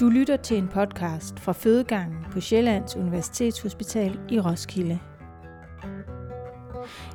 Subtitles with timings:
[0.00, 4.98] Du lytter til en podcast fra fødegangen på Sjællands Universitetshospital i Roskilde.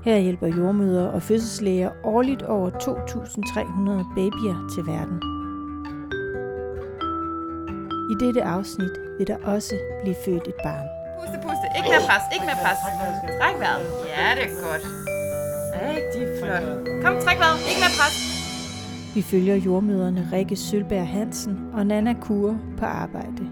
[0.03, 5.17] Her hjælper jordmøder og fødselslæger årligt over 2.300 babyer til verden.
[8.11, 10.87] I dette afsnit vil der også blive født et barn.
[11.19, 11.65] Puste, puste.
[11.77, 12.79] Ikke mere pres, ikke mere pres.
[13.39, 13.85] Træk vejret.
[14.17, 14.83] Ja, det er godt.
[15.89, 16.63] Rigtig flot.
[17.03, 17.59] Kom, træk vejret.
[17.69, 18.30] Ikke mere pres.
[19.15, 23.49] Vi følger jordmøderne Rikke Sølberg Hansen og Nana Kure på arbejde.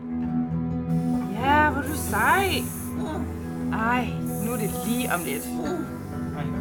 [1.33, 2.45] Ja, hvor du sej.
[3.73, 4.05] Ej,
[4.45, 5.45] nu er det lige om lidt.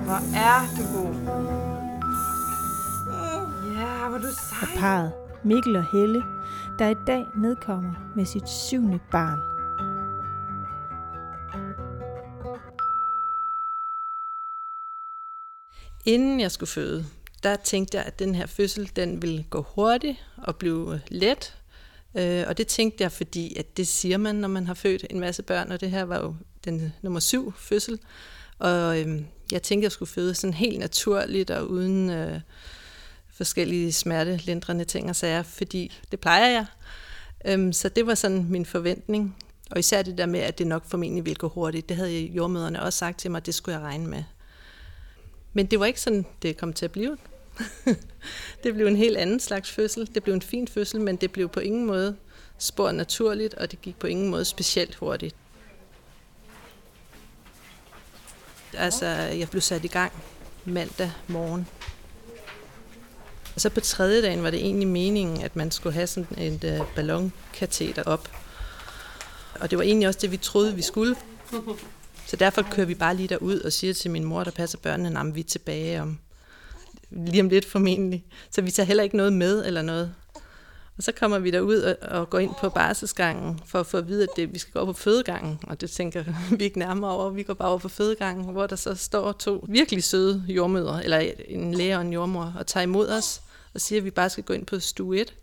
[0.04, 1.14] Hvor er du god.
[3.80, 4.76] Ja, hvor du Og sej.
[4.80, 5.12] parret
[5.44, 6.22] Mikkel og Helle,
[6.78, 9.38] der i dag nedkommer med sit syvende barn.
[16.06, 17.04] Inden jeg skulle føde,
[17.42, 21.54] der tænkte jeg, at den her fødsel, den ville gå hurtigt og blive let.
[22.14, 25.20] Øh, Og det tænkte jeg, fordi at det siger man, når man har født en
[25.20, 27.98] masse børn, og det her var jo den nummer syv fødsel.
[28.58, 32.40] Og øhm, jeg tænkte, at jeg skulle føde sådan helt naturligt og uden øh,
[33.32, 36.66] forskellige smertelindrende ting og sager, fordi det plejer jeg.
[37.44, 39.36] Øhm, så det var sådan min forventning.
[39.70, 41.88] Og især det der med, at det nok formentlig ville gå hurtigt.
[41.88, 44.24] Det havde jordmøderne også sagt til mig, at det skulle jeg regne med.
[45.58, 47.16] Men det var ikke sådan, det kom til at blive.
[48.64, 50.10] det blev en helt anden slags fødsel.
[50.14, 52.16] Det blev en fin fødsel, men det blev på ingen måde
[52.58, 55.36] spor naturligt, og det gik på ingen måde specielt hurtigt.
[58.72, 60.12] Altså, jeg blev sat i gang
[60.64, 61.66] mandag morgen.
[63.54, 66.64] Og så på tredje dagen var det egentlig meningen, at man skulle have sådan et
[66.64, 68.30] øh, ballonkateter op.
[69.60, 71.16] Og det var egentlig også det, vi troede, vi skulle.
[72.28, 75.20] Så derfor kører vi bare lige derud og siger til min mor, der passer børnene,
[75.20, 76.18] at vi er tilbage om
[77.10, 78.24] lige om lidt formentlig.
[78.50, 80.14] Så vi tager heller ikke noget med eller noget.
[80.96, 84.08] Og så kommer vi derud og, og går ind på barselsgangen for at få at
[84.08, 85.58] vide, at det, vi skal gå over på fødegangen.
[85.62, 86.24] Og det tænker
[86.58, 87.30] vi ikke nærmere over.
[87.30, 91.18] Vi går bare over på fødegangen, hvor der så står to virkelig søde jordmødre, eller
[91.48, 93.42] en læge og en jordmor, og tager imod os
[93.74, 95.34] og siger, at vi bare skal gå ind på stue 1.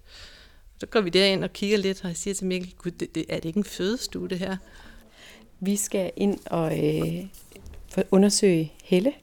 [0.80, 3.26] Så går vi derind og kigger lidt, og jeg siger til Mikkel, Gud, det, det,
[3.30, 4.58] er det ikke en fødestue, det her?
[5.60, 7.26] Vi skal ind og øh,
[8.12, 9.14] undersøge Helle,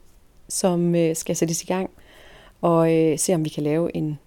[0.49, 1.91] som øh, skal sættes i gang,
[2.61, 4.19] og øh, se om vi kan lave en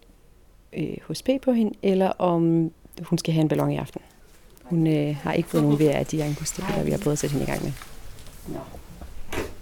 [0.74, 2.72] øh, HSP på hende, eller om
[3.02, 4.02] hun skal have en ballon i aften.
[4.64, 7.34] Hun øh, har ikke fået nogen ved af de anguststiller, vi har prøvet at sætte
[7.34, 7.72] hende i gang med.
[8.48, 8.60] Nå.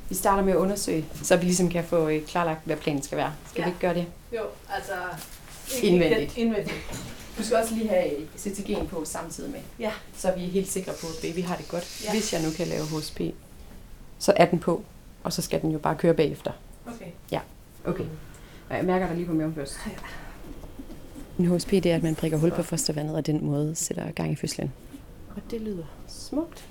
[0.10, 3.18] Vi starter med at undersøge, så vi ligesom kan få øh, klarlagt, hvad planen skal
[3.18, 3.34] være.
[3.50, 3.66] Skal ja.
[3.66, 4.06] vi ikke gøre det?
[4.36, 4.42] Jo,
[4.76, 4.94] altså...
[5.84, 6.38] Indvendigt.
[6.38, 6.76] Indvendigt.
[7.38, 9.60] Du skal også lige have CTG'en på samtidig med.
[9.80, 9.92] Ja.
[10.16, 12.02] Så vi er helt sikre på, at baby har det godt.
[12.04, 12.08] Ja.
[12.08, 12.20] Ja.
[12.20, 13.22] Hvis jeg nu kan lave HSP,
[14.20, 14.84] så er den på,
[15.24, 16.52] og så skal den jo bare køre bagefter.
[16.88, 17.12] Okay.
[17.86, 18.06] Okay.
[18.70, 19.78] Og jeg mærker dig lige på maven først.
[21.40, 24.32] En HSP, det er, at man prikker hul på fostervandet, og den måde sætter gang
[24.32, 24.74] i fødslen.
[25.36, 26.66] Og det lyder smukt.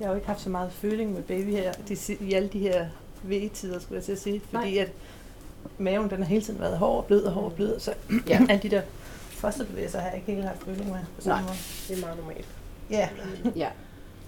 [0.00, 2.58] Jeg har jo ikke haft så meget føling med baby her, de, i alle de
[2.58, 2.88] her
[3.22, 4.40] V-tider, skulle jeg til at sige.
[4.50, 4.82] Fordi Nej.
[4.82, 4.92] at
[5.78, 7.80] maven, den har hele tiden været hård og blød og hård og blød.
[7.80, 7.94] Så
[8.28, 8.40] Ja.
[8.48, 8.82] alle de der
[9.30, 10.98] fosterbevægelser har jeg ikke helt haft føling med.
[11.22, 11.40] På Nej.
[11.42, 11.52] måde.
[11.88, 12.46] Det er meget normalt.
[12.90, 13.08] Ja,
[13.56, 13.68] Ja,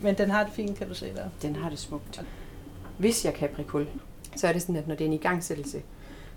[0.00, 1.28] men den har det fint, kan du se der.
[1.42, 2.22] den har det smukt.
[2.98, 3.86] Hvis jeg kan prikke hul,
[4.36, 5.82] så er det sådan, at når det er en igangsættelse,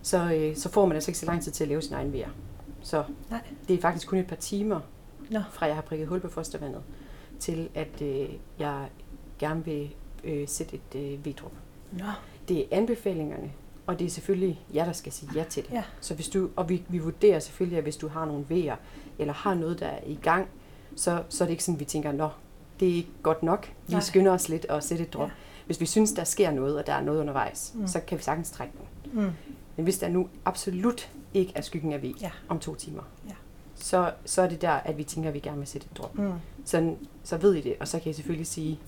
[0.01, 2.13] så, øh, så får man altså ikke så lang tid til at lave sin egen
[2.13, 2.29] VR.
[2.83, 3.39] Så Nej.
[3.68, 4.79] det er faktisk kun et par timer,
[5.29, 5.39] Nå.
[5.51, 6.81] fra jeg har prikket hul på fostervandet,
[7.39, 8.29] til at øh,
[8.59, 8.88] jeg
[9.39, 9.89] gerne vil
[10.23, 11.51] øh, sætte et øh, V-drop.
[11.91, 12.06] Nå.
[12.47, 13.51] Det er anbefalingerne,
[13.88, 15.72] og det er selvfølgelig jer, der skal sige ja til det.
[15.72, 15.84] Ja.
[16.02, 18.75] Så hvis du, og vi, vi vurderer selvfølgelig, at hvis du har nogle V'er,
[19.19, 20.47] eller har noget, der er i gang,
[20.96, 22.30] så, så er det ikke sådan, at vi tænker, nå,
[22.80, 23.74] det er ikke godt nok.
[23.88, 24.02] Vi Nej.
[24.02, 25.28] skynder os lidt og sætter et drop.
[25.30, 25.34] Ja.
[25.66, 27.88] Hvis vi synes, der sker noget, og der er noget undervejs, Mm.
[27.88, 29.22] så kan vi sagtens trække den.
[29.24, 29.31] Mm.
[29.75, 32.31] Men hvis der nu absolut ikke er skyggen af V Ja.
[32.50, 33.34] om to timer, Ja.
[33.75, 36.18] så, så er det der, at vi tænker, at vi gerne vil sætte et drop.
[36.18, 36.31] Mm.
[36.66, 38.80] Så, så ved I det, og så kan I selvfølgelig sige,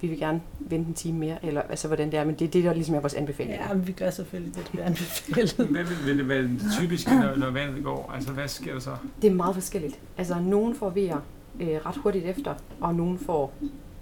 [0.00, 2.48] vi vil gerne vente en time mere, eller altså hvordan det er, men det er
[2.50, 3.54] det, der ligesom er vores anbefaling.
[3.68, 5.52] Ja, men vi gør selvfølgelig det, vi anbefalet.
[5.70, 8.10] Hvad vil, vil det være det typiske, når, når vandet går?
[8.14, 8.90] Altså, hvad sker der så?
[9.22, 9.98] Det er meget forskelligt.
[10.18, 11.20] Altså, nogen får vejer
[11.60, 13.52] øh, ret hurtigt efter, og nogen får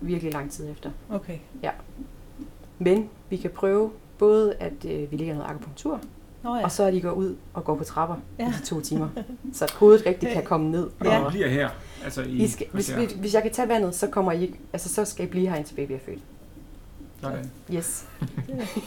[0.01, 0.91] virkelig lang tid efter.
[1.11, 1.39] Okay.
[2.79, 6.01] Men vi kan prøve både, at øh, vi lægger noget akupunktur,
[6.43, 6.59] Nå ja.
[6.59, 6.65] ja.
[6.65, 8.45] og så er de går ud og går på trapper Ja.
[8.45, 8.51] ja.
[8.51, 9.09] i de to timer.
[9.53, 10.85] Så at hovedet rigtig kan komme ned.
[11.01, 11.23] Og Ja.
[11.23, 11.29] ja.
[11.31, 11.69] bliver her?
[12.05, 14.95] Altså i I skal, hvis, vi, hvis jeg kan tage vandet, så, kommer I, altså,
[14.95, 16.23] så skal I blive her, indtil baby er født.
[17.21, 17.51] Sådan.
[17.75, 18.05] Yes.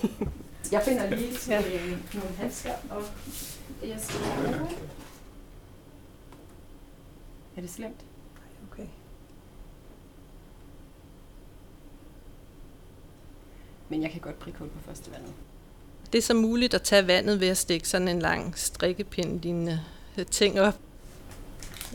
[0.72, 1.62] jeg finder lige Ja.
[1.62, 1.80] ja.
[2.14, 3.04] nogle handsker, og
[3.88, 4.20] jeg skal.
[7.58, 8.06] Er det slemt?
[8.72, 8.86] Okay.
[13.90, 15.34] Men jeg kan godt prikke hul på første vandet.
[16.14, 19.82] Det er så muligt at tage vandet ved at stikke sådan en lang strikkepind lignende
[20.32, 20.80] ting op.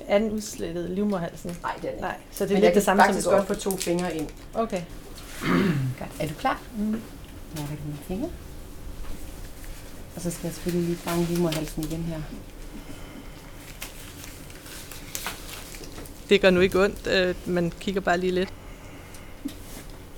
[0.08, 1.56] Er den udslettet livmorhalsen?
[1.62, 3.26] Nej, det er det Nej, så det Men er jeg lidt det samme som faktisk
[3.26, 3.37] i går.
[3.37, 4.28] godt få to fingre ind.
[4.54, 4.82] Okay.
[5.99, 6.10] Godt.
[6.20, 6.60] Er du klar?
[6.78, 6.84] Mm.
[7.56, 8.28] Mærker du mine fingre?
[10.16, 12.20] Og så skal jeg selvfølgelig lige fange livmoderhalsen igen her.
[16.28, 17.06] Det gør nu ikke ondt.
[17.06, 18.52] øh, Man kigger bare lige lidt.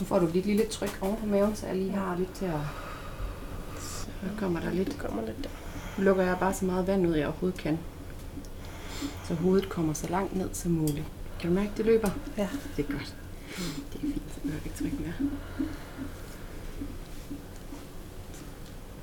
[0.00, 2.34] Nu får du lige et lille tryk oven på maven, så jeg lige har lidt
[2.34, 2.52] til at...
[3.81, 4.06] Så
[4.38, 4.98] kommer der lidt.
[4.98, 5.48] kommer lidt der.
[5.98, 7.78] Nu lukker jeg bare så meget vand ud, jeg overhovedet kan.
[9.28, 11.04] Så hovedet kommer så langt ned som muligt.
[11.40, 12.10] Kan du mærke, det løber?
[12.36, 12.48] Ja.
[12.76, 13.14] Det er godt.
[13.92, 15.30] Det er fint, så behøver ikke trykke mere.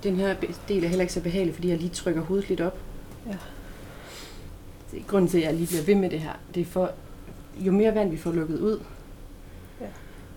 [0.04, 0.36] Den her
[0.68, 2.78] del er heller ikke så behagelig, fordi jeg lige trykker hovedet lidt op.
[3.28, 3.36] Ja.
[4.92, 6.34] Det er grunden til, at jeg lige bliver ved med det her.
[6.56, 6.92] Det er for,
[7.60, 8.80] jo mere vand vi får lukket ud,
[9.82, 9.86] Ja.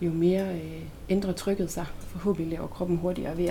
[0.06, 1.86] jo mere øh, ændrer trykket sig.
[2.00, 3.44] Forhåbentlig laver kroppen hurtigere ved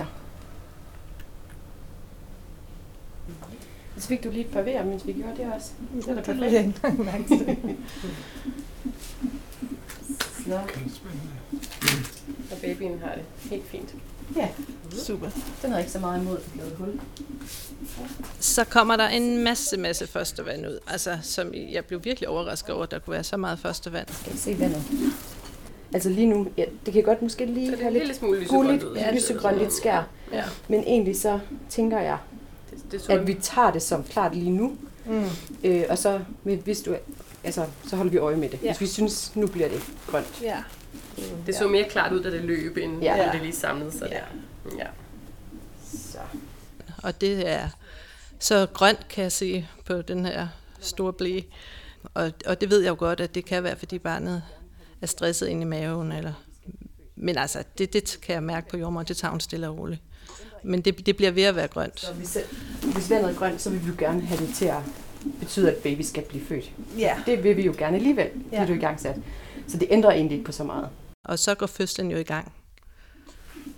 [4.04, 5.70] Så fik du lige et par vejer, mens vi gjorde det også.
[6.04, 6.54] Så er det Det perfekt.
[6.54, 7.76] er jeg ikke engang mærke til.
[12.52, 13.94] Og babyen har det helt fint.
[14.98, 15.30] Super.
[15.62, 17.00] Den havde ikke så meget imod, at lavet hul.
[18.40, 20.78] Så kommer der en masse, masse førstevand ud.
[20.86, 24.06] Altså, som jeg blev virkelig overrasket over, at der kunne være så meget førstevand.
[24.20, 24.82] Skal vi se vandet?
[25.94, 28.14] Altså lige nu, ja, det kan godt måske lige Så det er have lidt lille
[28.18, 28.96] smule lysegrønt gulligt, ud.
[28.96, 30.08] ja, lysegrønt, lidt skær.
[30.32, 30.44] Ja.
[30.68, 32.18] Men egentlig så tænker jeg,
[32.90, 34.76] Det, at vi tager det som klart lige nu.
[35.06, 35.24] Mm.
[35.64, 36.96] Øh, og så, hvis du,
[37.44, 38.58] altså, så holder vi øje med det.
[38.62, 38.68] Ja.
[38.70, 40.42] Hvis vi synes, nu bliver det grønt.
[40.42, 40.62] Ja.
[41.46, 43.16] Det så mere klart ud, da det løb, end Ja.
[43.16, 43.32] ja.
[43.32, 44.16] det lige samlede sig Ja.
[44.70, 44.76] der.
[44.78, 44.86] Ja.
[45.94, 46.18] Så.
[47.02, 47.68] Og det er
[48.38, 50.48] så grønt, kan jeg se på den her
[50.80, 51.40] store blæ.
[52.14, 54.42] Og, og det ved jeg jo godt, at det kan være, fordi barnet
[55.00, 56.12] er stresset ind i maven.
[56.12, 56.32] Eller,
[57.16, 60.00] men altså, det, det kan jeg mærke på jordmor, det tager hun stille og roligt.
[60.64, 62.00] Men det, det bliver ved at være grønt.
[62.00, 62.38] Så hvis,
[62.82, 64.80] hvis vandet er grønt, så vil vi jo gerne have det til at
[65.40, 66.70] betyde, at baby skal blive født.
[66.98, 67.16] Ja.
[67.26, 69.16] Det vil vi jo gerne alligevel, det er du i gang sat.
[69.68, 70.88] Så det ændrer egentlig ikke på så meget.
[71.24, 72.52] Og så går fødslen jo i gang.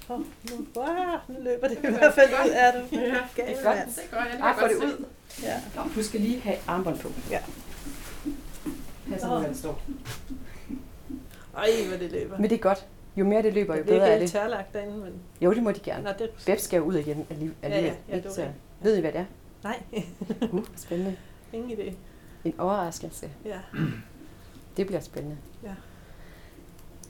[0.09, 0.27] Oh, nu,
[0.77, 0.87] wow,
[1.29, 2.99] nu løber det i hvert fald ud af det.
[2.99, 3.79] Ja, det er godt.
[3.97, 5.05] Det er godt, det jeg det ud.
[5.43, 5.61] Ja.
[5.77, 7.13] Nå, du skal lige have armbånd på.
[7.31, 7.39] Ja.
[9.11, 9.83] Passer på, hvad der står.
[11.57, 12.39] Ej, hvor det løber.
[12.39, 12.87] Men det er godt.
[13.17, 14.31] Jo mere det løber, jo det er bedre er ikke det.
[14.33, 15.13] tørlagt derinde, men...
[15.41, 16.05] Jo, det må de gerne.
[16.05, 16.31] Nå, det...
[16.47, 17.57] Beb skal jo ud igen alligevel.
[17.63, 18.53] Ja, ja, ja, det var så det.
[18.81, 19.25] ved I, hvad det er?
[19.65, 19.83] Nej,
[20.53, 21.17] Uh, spændende.
[21.53, 21.93] ingen idé.
[22.45, 23.31] En overraskelse.
[23.45, 23.59] Ja.
[24.77, 25.37] Det bliver spændende.
[25.63, 25.75] Ja.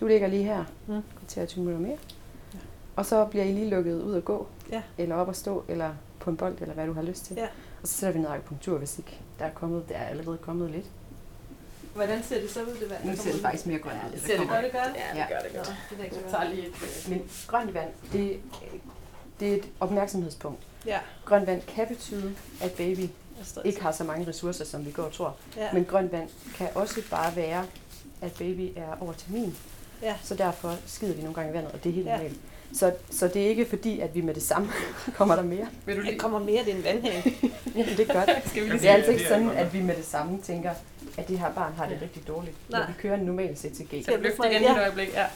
[0.00, 0.64] Du ligger lige her.
[0.86, 1.00] Mm.
[1.28, 1.98] Til 20 minutter mere.
[2.54, 2.58] Ja.
[2.96, 4.46] Og så bliver I lige lukket ud at gå.
[4.72, 4.82] Ja.
[4.98, 7.36] Eller op at stå, eller på en bold, eller hvad du har lyst til.
[7.36, 7.46] Ja.
[7.82, 9.88] Og så sætter vi noget akupunktur, hvis ikke der er kommet.
[9.88, 10.86] Der er allerede kommet lidt.
[11.96, 13.04] Hvordan ser det så ud, det vand?
[13.04, 14.12] Nu ser det faktisk mere grønt ud.
[14.12, 14.84] det ser det kommer- Gør det godt?
[15.14, 15.74] Ja, det gør det godt.
[15.90, 17.06] det ikke Jeg så tager lige et...
[17.08, 18.40] Men grønt vand, det,
[19.40, 20.62] det er et opmærksomhedspunkt.
[20.86, 20.98] Ja.
[21.24, 23.08] Grønt vand kan betyde, at baby
[23.64, 25.36] ikke har så mange ressourcer, som vi går og tror.
[25.56, 25.68] Ja.
[25.72, 27.66] Men grønt vand kan også bare være,
[28.22, 29.56] at baby er over termin.
[30.02, 30.14] Ja.
[30.22, 32.18] Så derfor skider vi nogle gange i vandet, og det er helt Ja.
[32.74, 34.68] Så, så det er ikke fordi, at vi med det samme
[35.18, 35.66] kommer der mere.
[35.86, 36.18] Vil du Det lige...
[36.18, 37.24] kommer mere, det er en vandhæng.
[37.76, 38.30] Ja, det er godt.
[38.46, 40.04] Skal vi Ja, lige Det er altså det ikke er sådan, at vi med det
[40.06, 40.70] samme tænker,
[41.16, 42.56] at det her barn har det rigtig dårligt.
[42.68, 42.86] Når Nej.
[42.86, 43.90] vi kører en normal CTG.
[43.92, 45.08] Vi løfte igen i et øjeblik?
[45.14, 45.26] Ja.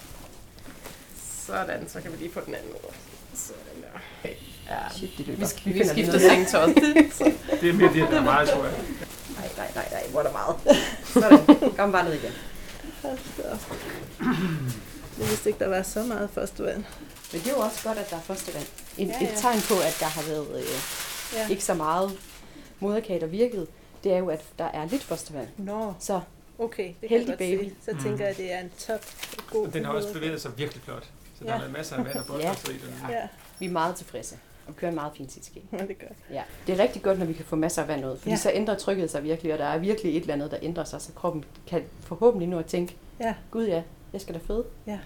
[1.46, 2.92] Sådan, så kan vi lige få den anden ud.
[3.34, 4.28] Sådan der.
[4.70, 4.76] Ja.
[4.96, 5.38] Shit, det løber.
[5.40, 6.76] Vi, sk- vi, lige skifter sengetøjet.
[7.60, 8.74] Det er mere det, der er meget, tror jeg.
[9.38, 10.56] Nej, nej, nej, nej, hvor er der meget.
[11.04, 12.32] Sådan, kom bare ned igen.
[15.18, 16.84] Jeg vidste ikke, der var så meget førstevand.
[17.32, 18.66] Men det er jo også godt, at der er første vand.
[18.98, 19.32] En, Ja, ja, ja.
[19.32, 20.64] Et tegn på, at der har været øh,
[21.36, 21.48] Ja.
[21.48, 22.18] ikke så meget
[22.80, 23.66] moderkage, der virkede,
[24.04, 25.48] det er jo, at der er lidt første vand.
[25.56, 26.20] Nå, Så
[26.58, 26.92] okay.
[27.00, 27.74] Det Heldig kan jeg godt baby.
[27.84, 27.92] Se.
[27.96, 29.00] Så tænker jeg, at det er en top
[29.52, 31.04] god Og den har også bevæget sig virkelig flot.
[31.38, 31.52] Så der Ja.
[31.52, 32.94] har været masser af vand og bolde sig i den.
[33.10, 34.36] Ja, vi er meget tilfredse
[34.68, 35.56] og kører en meget fin CTG.
[35.78, 36.06] ja, det gør.
[36.30, 36.42] Ja.
[36.66, 38.34] Det er rigtig godt, når vi kan få masser af vand ud, fordi Ja.
[38.34, 38.36] ja.
[38.36, 41.00] så ændrer trykket sig virkelig, og der er virkelig et eller andet, der ændrer sig,
[41.02, 43.34] så kroppen kan forhåbentlig nu at tænke, Ja.
[43.50, 43.82] gud ja,
[44.12, 44.64] jeg skal da føde.
[44.86, 44.98] Ja.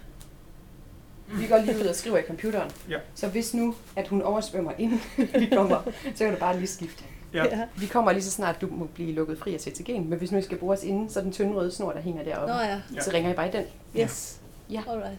[1.27, 2.71] Vi går lige ud og skriver i computeren.
[2.89, 2.99] Ja.
[3.15, 5.01] Så hvis nu, at hun oversvømmer, inden
[5.41, 5.83] vi kommer,
[6.15, 7.05] så kan du bare lige skifte.
[7.35, 7.45] Ja.
[7.77, 10.39] Vi kommer lige så snart, du må blive lukket fri af CTG'en, men hvis nu
[10.39, 12.55] I skal bruge os inden, så er den tynde røde snor, der hænger deroppe.
[12.55, 12.81] Nå ja.
[12.95, 13.01] Ja.
[13.01, 13.65] Så ringer I bare i den.
[14.01, 14.41] Yes.
[14.71, 14.83] Ja.
[14.89, 15.19] Alright.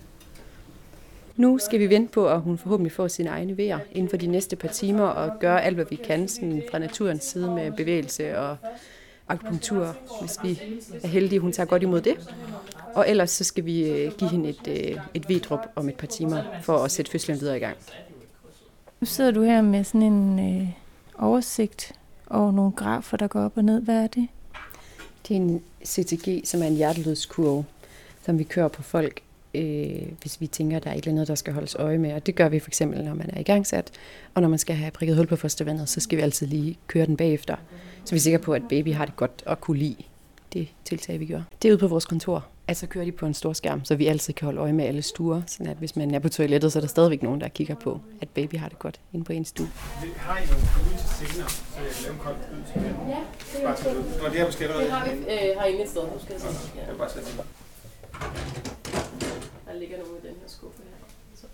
[1.36, 4.28] Nu skal vi vente på, at hun forhåbentlig får sine egne vejer inden for de
[4.28, 8.38] næste par timer, og gøre alt, hvad vi kan sådan fra naturens side med bevægelse
[8.38, 8.58] og
[9.28, 10.62] akupunktur, hvis vi
[11.04, 12.34] er heldige, hun tager godt imod det.
[12.94, 16.08] Og ellers så skal vi øh, give hende et, øh, et V-drop om et par
[16.08, 17.78] timer, for at sætte fødslen videre i gang.
[19.00, 20.70] Nu sidder du her med sådan en øh,
[21.20, 21.92] oversigt
[22.30, 23.82] over nogle grafer, der går op og ned.
[23.82, 24.28] Hvad er det?
[25.28, 27.66] Det er en CTG, som er en hjertelydskurve,
[28.26, 29.22] som vi kører på folk
[29.56, 32.14] øh, hvis vi tænker, at der er et eller andet, der skal holdes øje med.
[32.14, 33.92] Og det gør vi for eksempel, når man er i gang sat.
[34.34, 37.06] Og når man skal have prikket hul på fostervandet, så skal vi altid lige køre
[37.06, 37.56] den bagefter.
[38.06, 40.04] Så vi er sikre på, at baby har det godt og kunne lide
[40.54, 41.42] det tiltag, vi gør.
[41.62, 42.46] Det er ude på vores kontor.
[42.68, 45.02] Altså kører de på en stor skærm, så vi altid kan holde øje med alle
[45.02, 45.42] stuer.
[45.48, 48.02] Sådan at hvis man er på toilettet, så er der stadigvæk nogen, der kigger på,
[48.22, 49.68] at baby har det godt inde på en stue.
[50.18, 50.62] Har I nogle
[50.98, 52.96] til senere, så jeg kan lave en kold ud til dem?
[53.10, 53.22] Ja,
[53.54, 54.86] det Bare til Det var det her måske allerede.
[54.86, 56.04] Det har vi øh, herinde et sted.
[56.04, 56.48] Nu skal jeg se.
[56.48, 57.28] Det er bare sådan.
[59.68, 60.98] Der ligger nogle i den her skuffe her.
[61.42, 61.46] Så.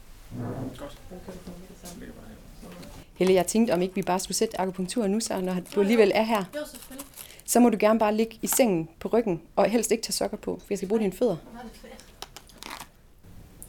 [0.82, 0.96] Godt.
[1.12, 1.96] Nu kan du komme med det samme.
[2.00, 5.42] Det ligger bare Helle, jeg tænkte, om ikke vi bare skulle sætte akupunktur nu, så
[5.42, 6.44] når du alligevel er her.
[6.56, 7.08] Jo, selvfølgelig.
[7.46, 10.38] Så må du gerne bare ligge i sengen på ryggen, og helst ikke tage sokker
[10.38, 11.36] på, for jeg skal bruge dine fødder.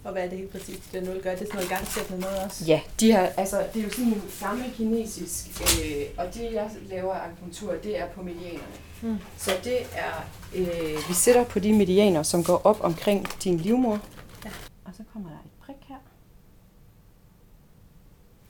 [0.05, 1.31] Og hvad er det helt præcis, det nul gør?
[1.31, 2.65] Det er sådan noget gangsættende noget også?
[2.65, 6.71] Ja, de her, altså, det er jo sådan en gammel kinesisk, øh, og det jeg
[6.89, 8.63] laver af akupunktur, det er på medianerne.
[9.03, 9.19] Mm.
[9.37, 14.01] Så det er, øh, vi sætter på de medianer, som går op omkring din livmor.
[14.45, 14.51] Ja.
[14.85, 15.97] Og så kommer der et prik her.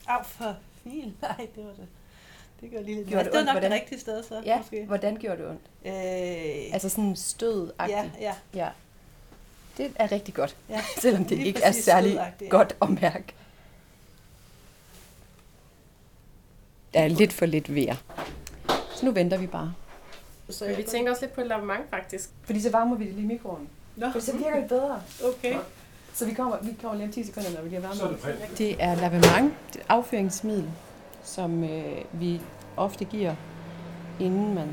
[0.07, 1.13] Au for fil.
[1.23, 1.87] Nej, det var det.
[2.61, 3.09] Det gør lige lidt.
[3.09, 3.81] Gjorde det, det det var nok det Hvordan?
[3.83, 4.85] rigtige sted, så Ja, måske.
[4.87, 5.61] hvordan gjorde det ondt?
[5.85, 8.69] Øh, Altså sådan stød ja, ja, ja.
[9.77, 10.81] Det er rigtig godt, ja.
[11.03, 13.35] selvom det Lige ikke er særlig godt at mærke.
[16.95, 17.97] Der er lidt for lidt vejr.
[18.95, 19.75] Så nu venter vi bare.
[20.51, 22.31] Så Men vi tænkte også lidt på et lavement, faktisk.
[22.43, 23.69] Fordi så varmer vi det lige i mikroen.
[23.97, 25.03] Nå, For så virker det bedre.
[25.25, 25.57] okay.
[26.15, 28.07] Så vi kommer, vi kommer lige om 10 sekunder, når vi lige har Så er
[28.07, 28.59] varmet det præg.
[28.59, 30.71] Det er lavement, det et afføringsmiddel,
[31.23, 32.41] som øh, vi
[32.77, 33.35] ofte giver,
[34.21, 34.69] inden man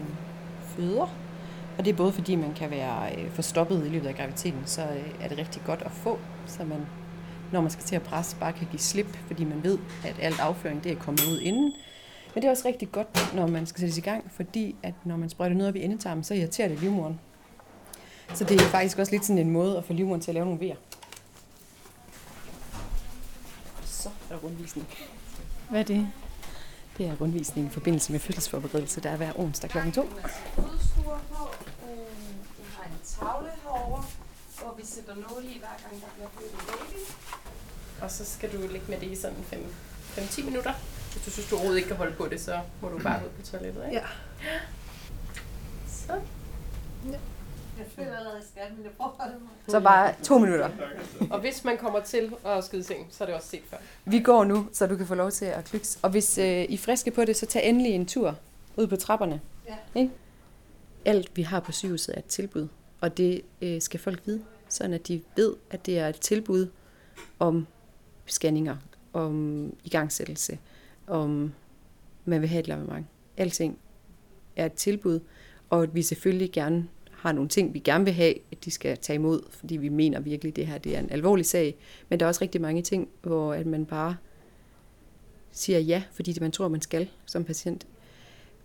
[0.76, 1.16] føder.
[1.78, 4.82] Og det er både fordi, man kan være øh, forstoppet i løbet af graviditeten, så
[4.82, 6.86] øh, er det rigtig godt at få, så man,
[7.52, 10.40] når man skal til at presse, bare kan give slip, fordi man ved, at alt
[10.40, 11.74] afføring det er kommet ud inden.
[12.36, 15.18] Men det er også rigtig godt, når man skal sættes i gang, fordi at når
[15.18, 17.20] man sprøjter noget op i endetarmen, så irriterer det livmoderen.
[18.34, 20.46] Så det er faktisk også lidt sådan en måde at få livmoderen til at lave
[20.46, 20.76] nogle vejer.
[24.00, 24.88] Så er der rundvisning.
[25.70, 26.08] Hvad er det?
[26.98, 29.78] Det er rundvisning i forbindelse med fødselsforberedelse, der er hver onsdag kl.
[29.78, 30.02] 2.
[30.02, 31.50] Udstuer på.
[31.84, 31.98] Øh,
[32.58, 34.04] vi har en tavle herovre,
[34.60, 37.00] hvor vi sætter nåle i, hver gang der bliver født en baby.
[38.02, 39.46] Og så skal du ligge med det i sådan
[40.18, 40.74] 5-10 minutter.
[41.12, 43.26] Hvis du synes, du overhovedet ikke kan holde på det, så må du bare gå
[43.26, 43.98] ud på toilettet, ikke?
[43.98, 44.06] Ja.
[45.88, 46.22] Så.
[47.80, 49.50] Jeg føler allerede, jeg skal, men jeg prøver mig.
[49.68, 50.70] Så bare to minutter.
[51.32, 53.78] Og hvis man kommer til at skyde seng, så er det også set før.
[54.06, 55.88] Vi går nu, så du kan få lov til at klikke.
[56.02, 58.36] Og hvis øh, I er friske på det, så tag endelig en tur
[58.78, 59.42] ud på trapperne.
[59.68, 59.76] Ja.
[59.96, 60.12] Ikke?
[61.06, 62.68] Alt vi har på sygehuset er et tilbud,
[63.02, 66.68] og det øh, skal folk vide, sådan at de ved, at det er et tilbud
[67.40, 67.68] om
[68.26, 68.78] scanninger,
[69.14, 70.60] om igangsættelse,
[71.08, 71.54] om
[72.26, 73.06] man vil have et lavement.
[73.38, 73.78] Alting
[74.56, 75.20] er et tilbud,
[75.70, 76.88] og at vi selvfølgelig gerne
[77.20, 80.20] har nogle ting, vi gerne vil have, at de skal tage imod, fordi vi mener
[80.20, 81.76] virkelig, at det her det er en alvorlig sag.
[82.10, 84.18] Men der er også rigtig mange ting, hvor at man bare
[85.52, 87.88] siger ja, fordi det man tror, man skal som patient.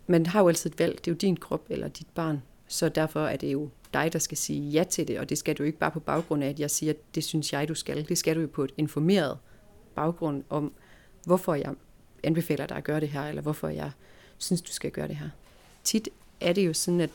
[0.06, 0.98] Man har jo altid et valg.
[0.98, 2.42] Det er jo din krop eller dit barn.
[2.68, 5.56] Så derfor er det jo dig, der skal sige ja til det, og det skal
[5.56, 8.08] du ikke bare på baggrund af, at jeg siger, at det synes jeg, du skal.
[8.08, 9.38] Det skal du jo på et informeret
[9.94, 10.72] baggrund om,
[11.26, 11.74] hvorfor jeg
[12.22, 13.90] anbefaler dig at gøre det her, eller hvorfor jeg
[14.38, 15.28] synes, du skal gøre det her.
[15.84, 16.08] Tit
[16.40, 17.10] er det jo sådan, at,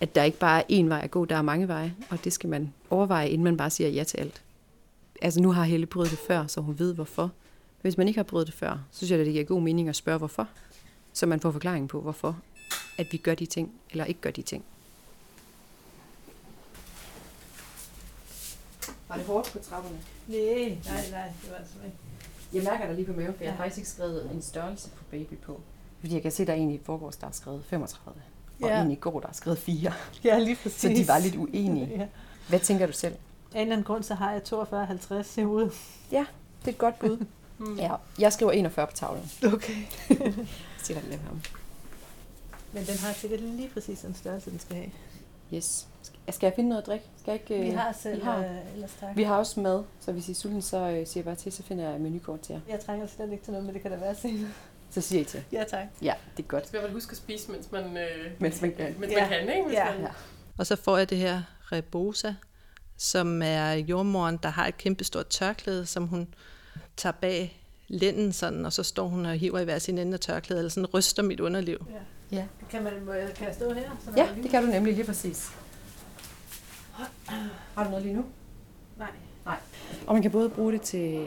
[0.00, 2.32] at der ikke bare er én vej at gå, der er mange veje, og det
[2.32, 4.42] skal man overveje, inden man bare siger ja til alt.
[5.22, 7.32] Altså nu har Helle prøvet det før, så hun ved hvorfor.
[7.82, 9.88] Hvis man ikke har prøvet det før, så synes jeg, at det giver god mening
[9.88, 10.48] at spørge hvorfor.
[11.12, 12.38] Så man får forklaring på, hvorfor
[12.98, 14.64] at vi gør de ting, eller ikke gør de ting.
[19.08, 19.98] Var det hårdt på trapperne?
[20.26, 21.96] Nej, nej, nej, det var altså ikke.
[22.52, 25.04] Jeg mærker dig lige på maven, for jeg har faktisk ikke skrevet en størrelse på
[25.10, 25.60] baby på.
[26.00, 28.22] Fordi jeg kan se, at der er en i forgårs, der er skrevet 35,
[28.62, 28.80] og Ja.
[28.82, 29.92] en i går, der er skrevet 4.
[30.24, 30.80] Ja, lige præcis.
[30.80, 31.86] Så de var lidt uenige.
[31.98, 32.06] Ja.
[32.48, 33.14] Hvad tænker du selv?
[33.14, 35.72] Af en eller anden grund, så har jeg 42,50 i hovedet.
[36.10, 36.18] Det
[36.64, 37.24] er et godt bud.
[37.78, 39.30] Ja, jeg skriver 41 på tavlen.
[39.54, 39.74] Okay.
[40.82, 41.40] Siger der lidt ham.
[42.72, 44.90] Men den har sikkert lige præcis den størrelse, den skal have.
[45.54, 45.86] Yes.
[46.30, 47.04] Skal jeg finde noget at drikke?
[47.20, 48.38] Skal jeg ikke, Vi øh, har selv, I har.
[48.38, 49.16] øh, ellers tak.
[49.16, 51.52] Vi har også mad, så hvis I er sulten, så øh, siger jeg bare til,
[51.52, 52.60] så finder jeg menukort til jer.
[52.68, 54.50] Jeg trænger slet ikke til noget, men det kan da være senere.
[54.90, 55.44] Så siger I til.
[55.52, 55.86] Ja, tak.
[56.02, 56.62] Ja, det er godt.
[56.64, 58.94] Så skal man huske at spise, mens man, øh, Mens man kan.
[58.98, 59.20] mens Ja.
[59.20, 59.62] man kan, ikke?
[59.66, 59.90] Hvis Ja.
[59.92, 60.08] man, Ja.
[60.58, 61.42] Og så får jeg det her
[61.72, 62.34] rebosa,
[62.96, 66.34] som er jordmoren, der har et kæmpestort tørklæde, som hun
[66.96, 70.20] tager bag lænden sådan, og så står hun og hiver i hver sin ende af
[70.20, 71.86] tørklædet, eller sådan ryster mit underliv.
[72.32, 72.44] Ja.
[72.70, 73.90] Kan, man, må jeg, kan jeg stå her?
[74.04, 75.50] Så Ja, det kan du nemlig lige præcis.
[77.74, 78.24] Har du noget lige nu?
[78.98, 79.10] Nej.
[80.06, 81.26] Og man kan både bruge det til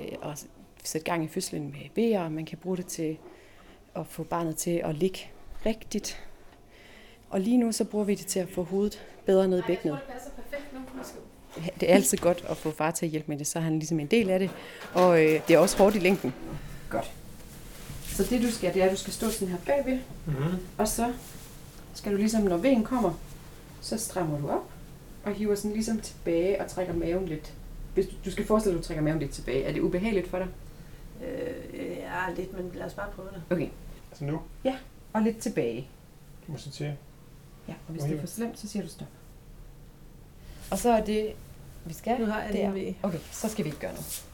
[0.00, 0.46] øh, at
[0.84, 3.16] sætte gang i fødslen med vejer, og man kan bruge det til
[3.96, 5.18] at få barnet til at ligge
[5.66, 6.20] rigtigt.
[7.30, 9.94] Og lige nu så bruger vi det til at få hovedet bedre ned i bækkenet.
[9.94, 10.80] det passer perfekt nu.
[11.80, 13.78] det er altid godt at få far til at hjælpe med det, så er han
[13.78, 14.50] ligesom en del af det.
[14.94, 16.32] Og øh, det er også hårdt i længden.
[16.90, 17.10] Godt.
[18.06, 20.58] Så det du skal, det er, at du skal stå sådan her bagved, Mm-hmm.
[20.78, 21.12] og så
[21.94, 23.12] skal du ligesom, når vejen kommer,
[23.80, 24.70] så strammer du op,
[25.24, 27.52] og hiver sådan ligesom tilbage og trækker maven lidt.
[27.94, 29.62] Hvis du, du skal forestille dig, at du trækker maven lidt tilbage.
[29.64, 30.46] Er det ubehageligt for dig?
[31.22, 33.42] Øh, ja, lidt, men lad os bare prøve det.
[33.50, 33.68] Okay.
[34.10, 34.42] Altså nu,
[35.12, 35.88] Og lidt tilbage.
[36.48, 36.98] man så sige.
[37.68, 38.10] Ja, og hvis Okay.
[38.12, 39.08] det er for slemt, så siger du stop.
[40.70, 41.32] Og så er det,
[41.84, 42.94] vi skal, Nu har jeg det det er, ved.
[43.02, 44.26] okay, så skal vi ikke gøre noget.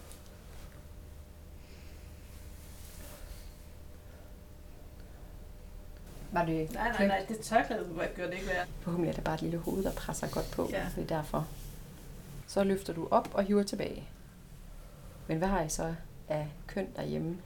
[6.32, 8.66] Var det Nej, nej, nej, det tørklæde gør det ikke være.
[8.80, 10.68] Forhåbentlig er det bare et lille hoved, der presser godt på.
[10.72, 10.86] Ja.
[10.96, 11.46] Det er derfor.
[12.46, 14.08] Så løfter du op og hiver tilbage.
[15.26, 15.94] Men hvad har I så
[16.28, 17.36] af køn derhjemme?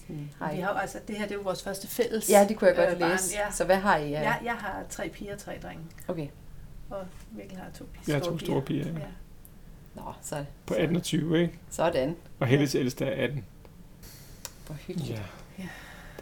[0.00, 0.52] Sådan, har.
[0.54, 2.68] Vi har jo, altså, det her det er jo vores første fælles Ja, det kunne
[2.68, 3.10] jeg godt øh, barn.
[3.10, 3.34] læse.
[3.36, 3.50] Ja.
[3.50, 4.10] Så hvad har I?
[4.10, 6.28] Ja, jeg har tre piger og tre drenge, Okay.
[6.90, 8.02] og Mikkel har to piger.
[8.06, 8.84] Jeg har to store piger.
[8.86, 8.92] Ja.
[8.92, 9.04] Ja.
[9.94, 11.58] Nå, så, På 18 og 20, ikke?
[11.70, 12.16] sådan.
[12.40, 13.44] Og Helles ældste er 18.
[14.66, 15.10] Hvor hyggeligt.
[15.10, 15.20] Ja.
[15.58, 15.68] Ja.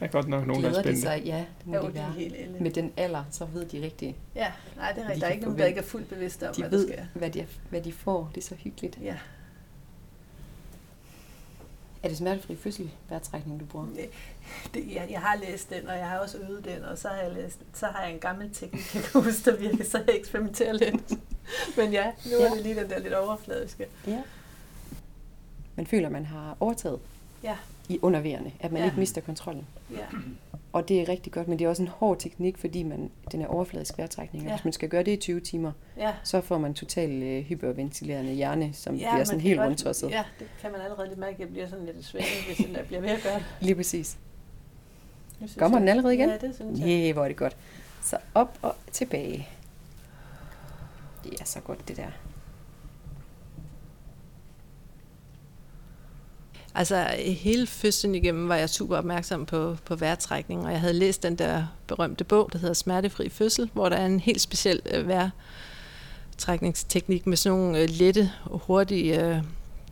[0.01, 1.23] Der er godt nok nogen, der er Glæder de spændende.
[1.23, 1.23] sig?
[1.27, 2.13] Ja, det må Jo, de de er være.
[2.13, 2.59] helt elle.
[2.61, 4.17] Med den alder, så ved de rigtigt.
[4.35, 5.21] Ja, nej, det er De rigtigt.
[5.21, 7.05] Der er ikke nogen, der ikke er fuldt bevidste om, De hvad ved, der sker.
[7.15, 8.31] hvad de, hvad de får.
[8.35, 8.99] Det er så hyggeligt.
[9.03, 9.17] Ja.
[12.03, 13.87] Er det smertefri fødsel, vejrtrækning, du bruger?
[14.75, 17.17] Det, jeg, jeg har læst den, og jeg har også øvet den, og så har
[17.17, 20.17] jeg, læst, så har jeg en gammel teknik, jeg kan huske, der virker, så jeg
[20.17, 21.13] eksperimenterer lidt.
[21.77, 22.51] Men ja, nu er Ja.
[22.55, 23.87] det lige den der lidt overfladiske.
[24.07, 24.23] Ja.
[25.77, 27.01] Man føler, man har overtaget
[27.43, 27.57] Ja.
[27.89, 28.87] i underværende, at man Ja.
[28.87, 29.67] ikke mister kontrollen.
[29.91, 30.07] Ja,
[30.73, 33.43] Og det er rigtig godt, men det er også en hård teknik, fordi man, den
[33.43, 34.45] er overfladisk vejrtrækning.
[34.45, 34.51] Ja.
[34.51, 36.13] Hvis man skal gøre det i 20 timer, ja.
[36.25, 40.11] så får man total øh, hyperventilerende hjerne, som ja, bliver sådan helt godt- rundtosset.
[40.11, 40.25] Ja.
[40.39, 42.83] Det kan man allerede lidt mærke, at jeg bliver sådan lidt svækket, hvis den der
[42.85, 43.45] bliver ved at gøre det.
[43.61, 44.19] Lige præcis.
[45.59, 46.29] Kommer den allerede igen?
[46.29, 46.89] Ja, det synes jeg.
[46.89, 47.57] Yeah, hvor er det godt.
[48.03, 49.49] Så op og tilbage.
[51.25, 52.07] Det er så godt, det der.
[56.75, 61.23] Altså hele fødslen igennem var jeg super opmærksom på, på vejrtrækning, og jeg havde læst
[61.23, 65.09] den der berømte bog, der hedder Smertefri fødsel, hvor der er en helt speciel øh,
[65.09, 69.43] vejrtrækningsteknik med sådan nogle øh, lette og hurtige øh,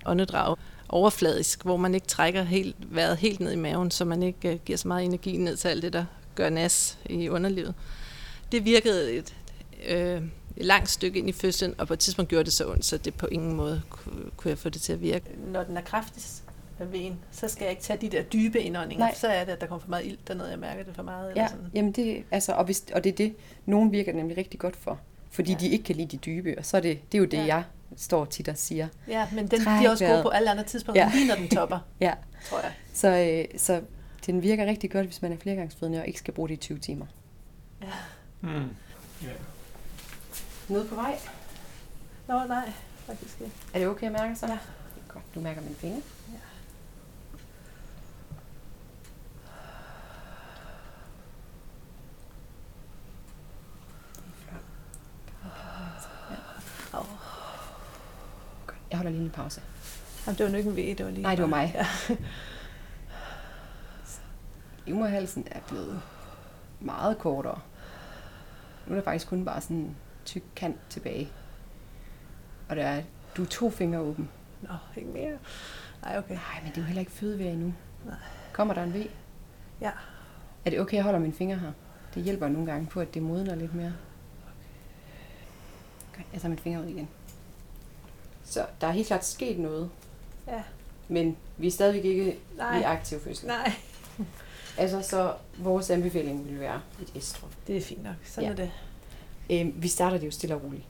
[0.06, 0.56] åndedrag
[0.88, 4.58] overfladisk, hvor man ikke trækker helt, vejret helt ned i maven, så man ikke øh,
[4.64, 7.74] giver så meget energi ned til alt det, der gør nas i underlivet.
[8.52, 9.34] Det virkede et,
[9.88, 10.22] øh,
[10.56, 12.96] et langt stykke ind i fødslen, og på et tidspunkt gjorde det så ondt, så
[12.96, 15.24] det på ingen måde kunne, kunne jeg få det til at virke.
[15.52, 16.42] Når den er kraftigst
[16.80, 19.04] af vejen, så skal jeg ikke tage de der dybe indåndinger.
[19.04, 19.14] Nej.
[19.14, 21.30] Så er det, at der kommer for meget ild dernede, jeg mærker det for meget.
[21.30, 21.70] Eller Ja, sådan.
[21.74, 23.34] jamen det, altså, og, hvis, og det er det,
[23.66, 25.00] nogen virker nemlig rigtig godt for.
[25.30, 25.58] Fordi ja.
[25.60, 25.64] Ja.
[25.66, 27.44] de ikke kan lide de dybe, og så er det, det er jo det, ja.
[27.44, 27.54] Ja.
[27.56, 27.64] jeg
[27.96, 28.88] står tit og siger.
[29.08, 31.08] ja men den, de er også gode på alle andre tidspunkter, Ja.
[31.08, 31.14] ja.
[31.18, 32.14] lige når den topper, Ja,
[32.48, 32.72] tror jeg.
[32.94, 33.08] så,
[33.52, 33.80] øh, så
[34.26, 36.78] den virker rigtig godt, hvis man er flergangsfødende og ikke skal bruge det i 20
[36.78, 37.06] timer.
[38.40, 38.48] Mm.
[39.22, 39.28] Ja.
[40.68, 41.18] Noget på vej.
[42.28, 42.72] Nå, nej,
[43.06, 43.52] faktisk ikke.
[43.74, 44.46] Er det okay at mærke så?
[44.46, 44.58] Ja.
[45.08, 46.00] Godt, du mærker mine fingre.
[46.32, 46.38] Ja.
[56.92, 57.04] Au.
[58.66, 58.79] Godt.
[58.90, 59.62] Jeg holder lige en pause.
[60.26, 61.22] Jamen, det var nu ikke en V, det var lige...
[61.22, 61.72] Nej, det var mig.
[61.74, 61.86] Ja.
[64.86, 66.02] Livmoderhalsen er blevet
[66.80, 67.60] meget kortere.
[68.86, 71.28] Nu er der faktisk kun bare sådan en tyk kant tilbage.
[72.68, 73.02] Og der er,
[73.36, 74.28] du er to fingre åben.
[74.62, 75.38] Nå, ikke mere.
[76.02, 76.34] Nej, okay.
[76.34, 77.74] Nej, men det er jo heller ikke fødevær endnu.
[78.06, 78.16] Nej.
[78.52, 79.06] Kommer der en V?
[79.80, 79.90] Ja.
[80.64, 81.72] Er det okay, jeg holder mine fingre her?
[82.14, 83.92] Det hjælper nogle gange på, at det modner lidt mere.
[86.12, 87.08] Okay, jeg tager mine fingre ud igen.
[88.50, 89.90] Så der er helt klart sket noget.
[90.46, 90.62] Ja.
[91.08, 92.80] Men vi er stadigvæk ikke Nej.
[92.80, 93.46] i aktiv fødsel.
[93.46, 93.72] Nej.
[94.76, 97.50] Altså, så vores anbefaling vil være et estrop.
[97.66, 98.14] Det er fint nok.
[98.24, 98.50] Sådan Ja.
[98.50, 98.70] er det.
[99.50, 100.82] Øhm, vi starter det jo stille og roligt.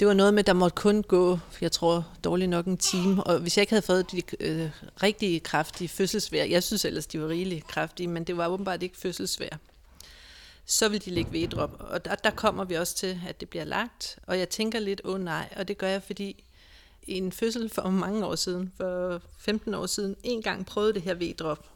[0.00, 3.24] Det var noget med, der måtte kun gå, jeg tror, dårligt nok en time.
[3.24, 4.70] Og hvis jeg ikke havde fået de øh,
[5.02, 8.96] rigtige kraftige fødselsvær, jeg synes ellers, de var rigeligt kraftige, men det var åbenbart ikke
[8.98, 9.56] fødselsvær,
[10.66, 11.76] så vil de lægge vedrop.
[11.78, 14.18] Og der, der kommer vi også til, at det bliver lagt.
[14.26, 16.44] Og jeg tænker lidt, åh oh, nej, og det gør jeg, fordi
[17.02, 21.02] i en fødsel for mange år siden, for 15 år siden, en gang prøvede det
[21.02, 21.68] her vedrop.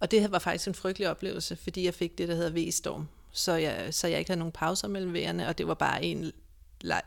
[0.00, 3.08] Og det her var faktisk en frygtelig oplevelse, fordi jeg fik det, der hedder V-storm.
[3.32, 6.32] Så jeg, så jeg ikke havde nogen pauser mellem vejerne, og det var bare en,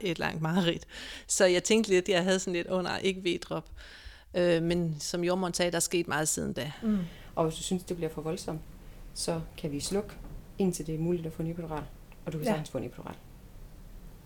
[0.02, 0.86] et langt mareridt.
[1.28, 3.70] Så jeg tænkte lidt, jeg havde sådan lidt, åh oh, nej, ikke V-drop.
[4.34, 6.72] Øh, men som jordmoren sagde, der er sket meget siden da.
[6.84, 7.00] Mm.
[7.36, 8.62] Og hvis du synes, det bliver for voldsomt,
[9.14, 10.10] så kan vi slukke,
[10.58, 11.84] indtil det er muligt at få en epidural.
[12.26, 12.52] Og du kan Ja.
[12.52, 13.16] sagtens få en epidural.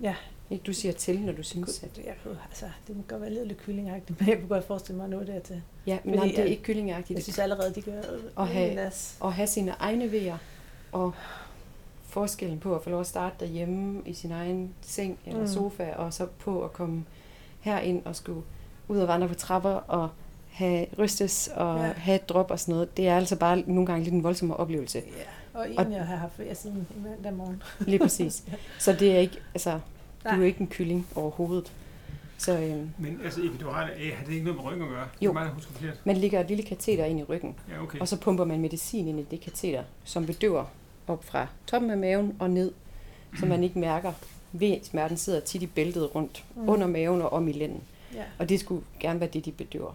[0.02, 0.16] Ja.
[0.50, 0.64] Ikke?
[0.64, 1.90] Du siger til, når du synes, at...
[2.06, 5.04] Jeg kunne, altså, det må godt være lidt, kyllingagtigt, men jeg kunne godt forestille mig
[5.04, 5.62] at nå dertil.
[5.88, 7.18] Ja, men nej, det er at- ikke kyllingagtigt.
[7.18, 8.02] Jeg synes allerede, de gør
[8.36, 8.80] Og have-
[9.24, 10.38] at have sine egne vejer,
[10.92, 11.14] og
[12.06, 15.48] forskellen på at få lov at starte derhjemme i sin egen seng eller Mm.
[15.48, 17.06] sofa, og så på at komme
[17.60, 18.42] herind og skulle
[18.88, 20.10] ud og vandre på trapper og
[20.52, 21.84] have rystes og Ja.
[21.98, 22.98] have et drop og sådan noget.
[22.98, 25.00] Det er altså bare nogle gange lidt en voldsom oplevelse.
[25.00, 27.64] Ja, og Og- en, jeg har haft ferie siden i mandag morgen.
[27.80, 28.44] Lige præcis.
[28.80, 29.80] Så det er ikke, altså,
[30.24, 31.74] du er jo ikke en kylling overhovedet.
[32.38, 35.08] Så øhm, Men altså, epidural A, har det ikke noget med ryggen at gøre?
[35.22, 35.34] Jo.
[35.34, 36.02] Det er forkert.
[36.06, 38.00] man lægger et lille kateter ind i ryggen, Ja, okay.
[38.00, 40.66] og så pumper man medicin ind i det kateter, som bedøver
[41.08, 42.72] op fra toppen af maven og ned,
[43.40, 44.14] så man ikke mærker
[44.52, 46.70] ved smerten sidder tit i bæltet rundt Mm.
[46.70, 47.82] under maven og om i lænden.
[48.14, 48.24] Ja.
[48.40, 49.92] Og det skulle gerne være det, de bedøver.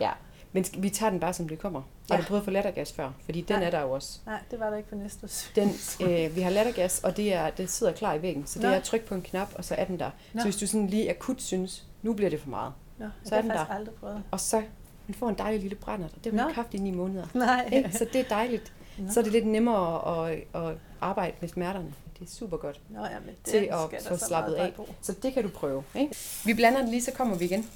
[0.00, 0.10] Ja,
[0.54, 1.80] men vi tager den bare, som det kommer.
[2.10, 2.22] Har Ja.
[2.22, 3.10] du prøvet at få lattergas før?
[3.24, 3.66] Fordi den Nej.
[3.66, 4.18] er der jo også.
[4.26, 5.28] Nej, det var der ikke på næste.
[5.56, 5.68] Den,
[6.08, 8.46] øh, vi har lattergas, og det, er, det sidder klar i væggen.
[8.46, 8.72] Så det Nå.
[8.72, 10.10] er at trykke på en knap, og så er den der.
[10.32, 10.40] Nå.
[10.40, 13.40] Så hvis du sådan lige akut synes, nu bliver det for meget, Nå, Så er
[13.40, 13.66] den jeg har der.
[13.66, 14.22] faktisk aldrig prøvet.
[14.30, 14.62] og så
[15.06, 17.26] man får en dejlig lille brænder, og det har man ikke haft i ni måneder.
[17.34, 17.68] Nej.
[17.72, 17.92] Ikke?
[17.92, 18.72] Så det er dejligt.
[18.98, 19.12] Nå.
[19.12, 21.94] Så er det lidt nemmere at, at arbejde med smerterne.
[22.18, 22.80] Det er super godt.
[22.88, 24.72] Nå, ja, men det til at få så slappet af.
[24.74, 24.88] på.
[25.02, 25.82] Så det kan du prøve.
[25.94, 26.16] Ikke?
[26.44, 27.70] Vi blander det lige, så kommer vi igen.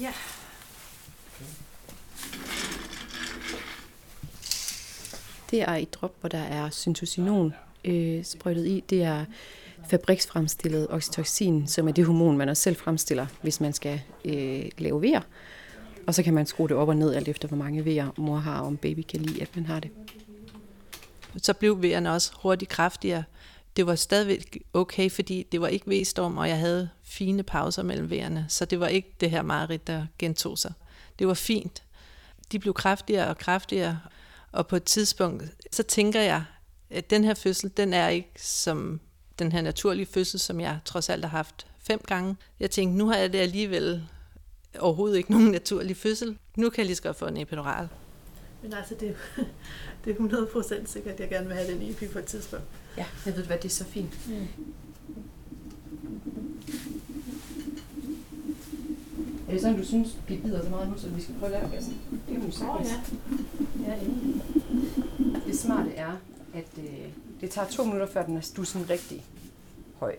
[0.00, 0.12] Ja.
[5.50, 7.54] Det er et drop, hvor der er syntocinon
[7.84, 8.84] øh, sprøjtet i.
[8.90, 9.24] Det er
[9.88, 15.02] fabriksfremstillet oxytocin, som er det hormon, man også selv fremstiller, hvis man skal øh, lave
[15.02, 15.20] vejer.
[16.06, 18.36] Og så kan man skrue det op og ned, alt efter hvor mange vejer mor
[18.36, 19.90] har, og om baby kan lide, at man har det.
[21.42, 23.24] Så blev vejerne også hurtigt kraftigere.
[23.76, 28.10] Det var stadigvæk okay, fordi det var ikke vedstorm, og jeg havde fine pauser mellem
[28.10, 28.46] vejerne.
[28.48, 30.72] Så det var ikke det her mareridt, der gentog sig.
[31.18, 31.82] Det var fint.
[32.52, 33.98] De blev kraftigere og kraftigere,
[34.56, 36.44] og på et tidspunkt, så tænker jeg,
[36.90, 39.00] at den her fødsel, den er ikke som
[39.38, 42.36] den her naturlige fødsel, som jeg trods alt har haft fem gange.
[42.60, 44.02] Jeg tænkte, nu har jeg det alligevel
[44.78, 46.38] overhovedet ikke nogen naturlig fødsel.
[46.56, 47.88] Nu kan jeg lige så godt få en epidural.
[48.62, 49.42] Men altså, det, er-
[50.04, 50.46] det er
[50.84, 52.64] 100% sikkert, at jeg gerne vil have den EP på et tidspunkt.
[52.96, 54.12] Ja, jeg ved hvad, det er så fint.
[59.48, 61.96] Er det sådan, du synes, det bider så meget nu, så vi skal prøve lattergassen?
[62.28, 62.88] Det kan du sagtens.
[62.88, 62.94] Ja,
[63.32, 63.65] enig.
[65.46, 66.12] Det smarte er,
[66.54, 66.84] at øh,
[67.40, 69.24] det tager to minutter, før den er er sådan rigtig
[69.98, 70.14] høj.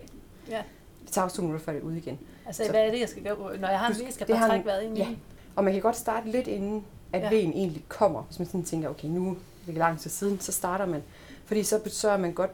[0.48, 0.62] Ja.
[1.04, 2.18] Det tager også to minutter, før det er ude igen.
[2.46, 3.36] Altså, Så- hvad er det, jeg skal gøre?
[3.58, 5.00] Når jeg har en vi skal det bare trække vejret ind i.
[5.00, 5.08] ja.
[5.56, 7.28] Og man kan godt starte lidt inden, at Ja.
[7.30, 8.22] vejen egentlig kommer.
[8.22, 9.34] Hvis man sådan tænker, okay, nu er
[9.66, 11.02] det lang tid siden, så starter man.
[11.44, 12.50] Fordi så, så er man godt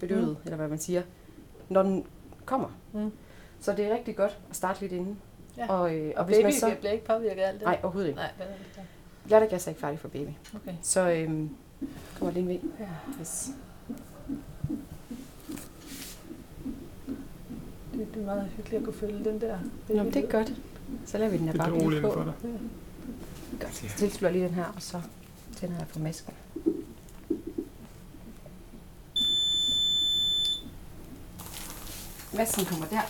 [0.00, 0.36] bedøvet, Mm.
[0.44, 1.02] eller hvad man siger,
[1.68, 2.06] når den
[2.44, 2.68] kommer.
[2.92, 3.12] Mm.
[3.60, 5.18] Så det er rigtig godt at starte lidt inden.
[5.56, 5.72] Ja.
[5.72, 6.74] Og, øh, Og hvis baby man så...
[6.80, 7.64] bliver ikke påvirket af alt det?
[7.66, 8.16] Nej, overhovedet ikke.
[8.20, 8.88] Nej, det er det ikke.
[9.28, 10.30] Lattergas er ikke færdig for baby.
[10.54, 10.74] Okay.
[10.82, 11.50] Så øhm,
[12.18, 12.58] kommer lige en ved.
[12.80, 12.86] Ja.
[13.20, 13.50] Yes.
[17.92, 19.58] Det, det er meget hyggeligt at kunne følge den der.
[19.88, 20.52] Nå, men det er godt.
[21.06, 22.14] Så lader vi den her Det er bare beroligende på.
[22.14, 22.32] for dig.
[23.60, 23.74] Godt.
[23.76, 25.00] Så tilslutter lige den her, og så
[25.56, 26.34] tænder jeg på masken.
[32.32, 33.00] Masken kommer der.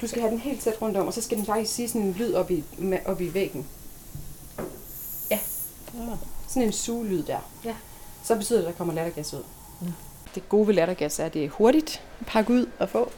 [0.00, 2.02] Du skal have den helt tæt rundt om, og så skal den faktisk sige sådan
[2.02, 2.64] en lyd op i,
[3.06, 3.66] op i væggen.
[6.00, 6.16] Ja.
[6.48, 7.38] Sådan en sugelyd der.
[7.64, 7.74] Ja.
[8.24, 9.42] Så betyder det, at der kommer lattergas ud.
[9.82, 9.86] Ja.
[10.34, 13.10] Det gode ved lattergas er, at det er hurtigt at pakke ud og få.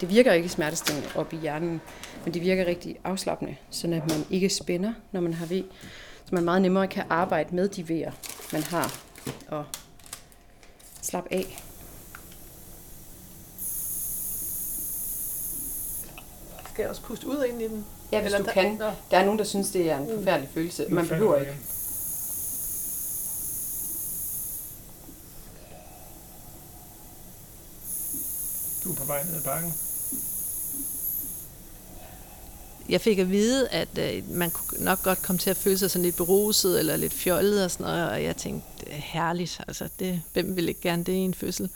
[0.00, 1.80] Det virker ikke smertestillende op i hjernen,
[2.24, 5.64] men det virker rigtig afslappende, så at man ikke spænder, når man har ved.
[6.24, 8.12] Så man meget nemmere kan arbejde med de vejer,
[8.52, 8.98] man har,
[9.48, 9.64] og
[11.02, 11.62] slappe af.
[16.72, 17.84] Skal jeg også puste ud ind i den?
[18.12, 18.80] Ja, hvis Eller du der- kan.
[19.10, 20.86] Der er nogen, der synes, det er en forfærdelig følelse.
[20.88, 21.52] Man behøver ikke.
[28.90, 29.72] Du på vej ned ad bakken.
[32.88, 35.90] Jeg fik at vide, at øh, man kunne nok godt komme til at føle sig
[35.90, 39.88] sådan lidt beruset eller lidt fjollet og sådan noget, og jeg tænkte, øh, herligt, altså
[39.98, 41.70] det, hvem vil ikke gerne det i en fødsel?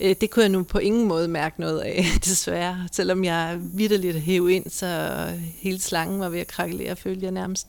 [0.00, 2.88] Øh, det kunne jeg nu på ingen måde mærke noget af, desværre.
[2.92, 7.66] Selvom jeg vidderligt hæv ind, så hele slangen var ved at krakelere, følte jeg nærmest.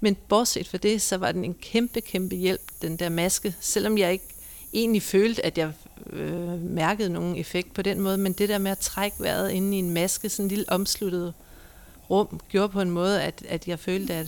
[0.00, 3.98] Men bortset fra det, så var den en kæmpe, kæmpe hjælp, den der maske, selvom
[3.98, 4.28] jeg ikke
[4.72, 5.72] egentlig følte, at jeg
[6.12, 9.76] øh, mærkede nogen effekt på den måde, men det der med at trække vejret inde
[9.76, 11.34] i en maske, sådan en lille omsluttet
[12.10, 14.26] rum, gjorde på en måde, at, at jeg følte, at,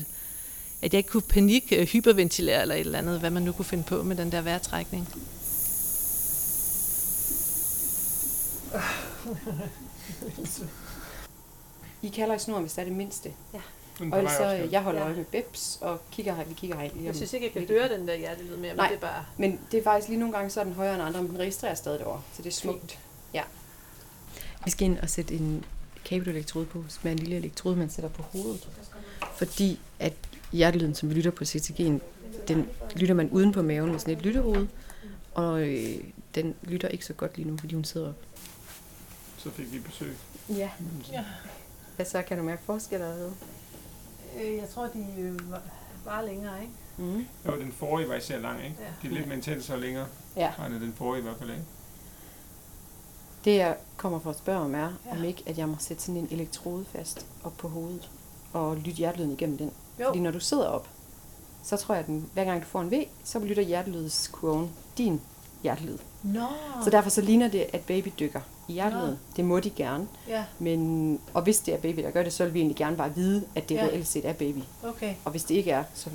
[0.83, 3.65] at jeg ikke kunne panik øh, hyperventilere eller et eller andet, hvad man nu kunne
[3.65, 5.09] finde på med den der vejrtrækning.
[12.03, 13.33] I kalder i snor, hvis det er det mindste.
[13.55, 13.59] Er
[14.01, 15.07] Og ellers så, jeg holder Ja.
[15.07, 17.71] øje med Bebs, og kigger vi kigger her lige Jeg synes ikke, jeg kan lidt.
[17.71, 18.89] høre den der hjertelyd mere, men Nej.
[18.89, 19.25] det er bare...
[19.39, 21.39] Men det er faktisk lige nogle gange, så er den højere end andre, men den
[21.39, 22.99] registrerer stadig derovre, så det er smukt.
[23.35, 23.43] Ja.
[24.65, 25.65] Vi skal ind og sætte en
[26.05, 28.69] kabelelektrode på, som er en lille elektrode, man sætter på hovedet.
[29.37, 30.13] Fordi at
[30.53, 31.99] hjertelyden, som vi lytter på CTG'en,
[32.49, 34.67] den lytter man uden på maven med sådan et lyttehoved,
[35.35, 35.97] og øh,
[36.35, 38.15] den lytter ikke så godt lige nu, fordi hun sidder op.
[39.39, 40.17] Så fik vi besøg.
[40.49, 40.71] Ja.
[41.13, 41.25] Ja.
[41.97, 42.23] Hvad så?
[42.23, 43.31] Kan du mærke forskel eller?
[44.43, 45.63] Øh, jeg tror, de øh, var,
[46.05, 46.73] var længere, ikke?
[46.97, 47.27] Mm.
[47.47, 48.77] Jo, den forrige var især lang, ikke?
[48.81, 48.87] Ja.
[49.03, 50.07] De er lidt mere intense og længere.
[50.37, 50.53] Ja.
[50.59, 51.65] Nej, den forrige i hvert fald, ikke?
[53.45, 55.11] Det jeg kommer for at spørge om er, ja.
[55.11, 58.11] Om ikke at jeg må sætte sådan en elektrode fast op på hovedet
[58.53, 59.73] og lytte hjertelyden igennem den.
[60.01, 60.07] Jo.
[60.07, 60.89] Fordi når du sidder op,
[61.63, 65.21] så tror jeg, at den, hver gang du får en V, så lytter hjertelydskurven din
[65.63, 65.99] hjertelyd.
[66.23, 66.47] Nå.
[66.85, 69.11] Så derfor så ligner det, at baby dykker i hjertelyden.
[69.11, 69.17] Nå.
[69.37, 70.07] Det må de gerne.
[70.29, 72.97] Ja, Men, og hvis det er baby, der gør det, så vil vi egentlig gerne
[72.97, 73.83] bare vide, at det Ja.
[73.83, 74.59] reelt set er baby.
[74.85, 75.15] okay.
[75.25, 76.11] Og hvis det ikke er, så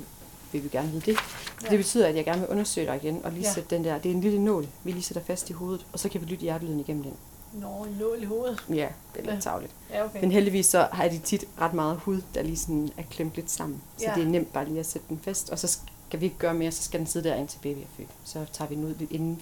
[0.52, 1.16] vil vi gerne vide det.
[1.62, 1.68] Ja.
[1.68, 3.52] Det betyder, at jeg gerne vil undersøge dig igen, og lige Ja.
[3.52, 5.98] sætte den der, det er en lille nål, vi lige sætter fast i hovedet, og
[5.98, 7.12] så kan vi lytte hjertelyden igennem den.
[7.52, 8.64] Nå, en nål i hovedet.
[8.68, 8.74] Ja,
[9.14, 9.30] det er Ja.
[9.32, 9.72] lidt tavligt.
[9.90, 10.20] Ja, okay.
[10.20, 13.50] Men heldigvis så har de tit ret meget hud, der lige sådan er klemt lidt
[13.50, 13.82] sammen.
[13.96, 14.14] Så Ja.
[14.14, 16.54] det er nemt bare lige at sætte den fast, og så skal vi ikke gøre
[16.54, 18.08] mere, så skal den sidde der indtil baby er født.
[18.24, 19.40] Så tager vi den ud lidt inden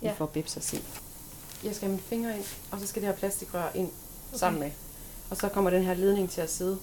[0.00, 0.12] vi Ja.
[0.12, 0.76] får bips at se.
[1.64, 3.90] Jeg skal have mine fingre ind, og så skal det her plastikrør ind
[4.28, 4.38] Okay.
[4.38, 4.70] sammen med.
[5.30, 6.78] Og så kommer den her ledning til at sidde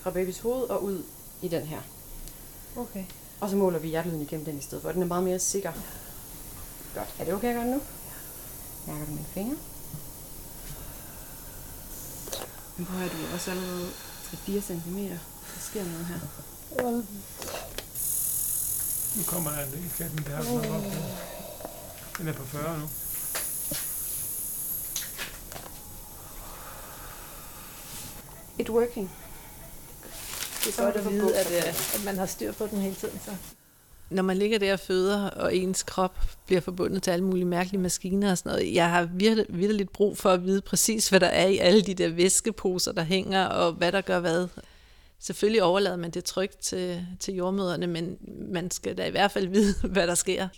[0.00, 1.02] fra babys hoved og ud
[1.42, 1.80] i den her.
[2.76, 3.04] Okay.
[3.40, 4.92] Og så måler vi hjertelyden igennem den i stedet for.
[4.92, 5.72] Den er meget mere sikker.
[6.94, 7.08] Godt.
[7.18, 7.80] Er det okay at gøre det nu?
[8.86, 9.56] Mærker du mine fingre?
[12.76, 13.88] Men prøv at du er også allerede
[14.32, 14.98] 3-4 cm.
[14.98, 15.18] Der
[15.60, 16.20] sker noget her.
[19.16, 20.42] Nu kommer der en katten der.
[20.42, 20.82] Den er, op,
[22.18, 22.86] den er på 40 nu.
[28.58, 29.10] It working.
[30.60, 32.78] Det er Så godt at vide, for at, øh, at man har styr på den
[32.78, 33.20] hele tiden.
[33.24, 33.30] Så.
[34.10, 37.80] Når man ligger der og føder, og ens krop bliver forbundet til alle mulige mærkelige
[37.80, 41.26] maskiner og sådan noget, jeg har virkelig, virkelig brug for at vide præcis, hvad der
[41.26, 44.48] er i alle de der væskeposer, der hænger, og hvad der gør hvad.
[45.18, 48.16] Selvfølgelig overlader man det trygt til, til jordmøderne, men
[48.52, 50.48] man skal da i hvert fald vide, hvad der sker.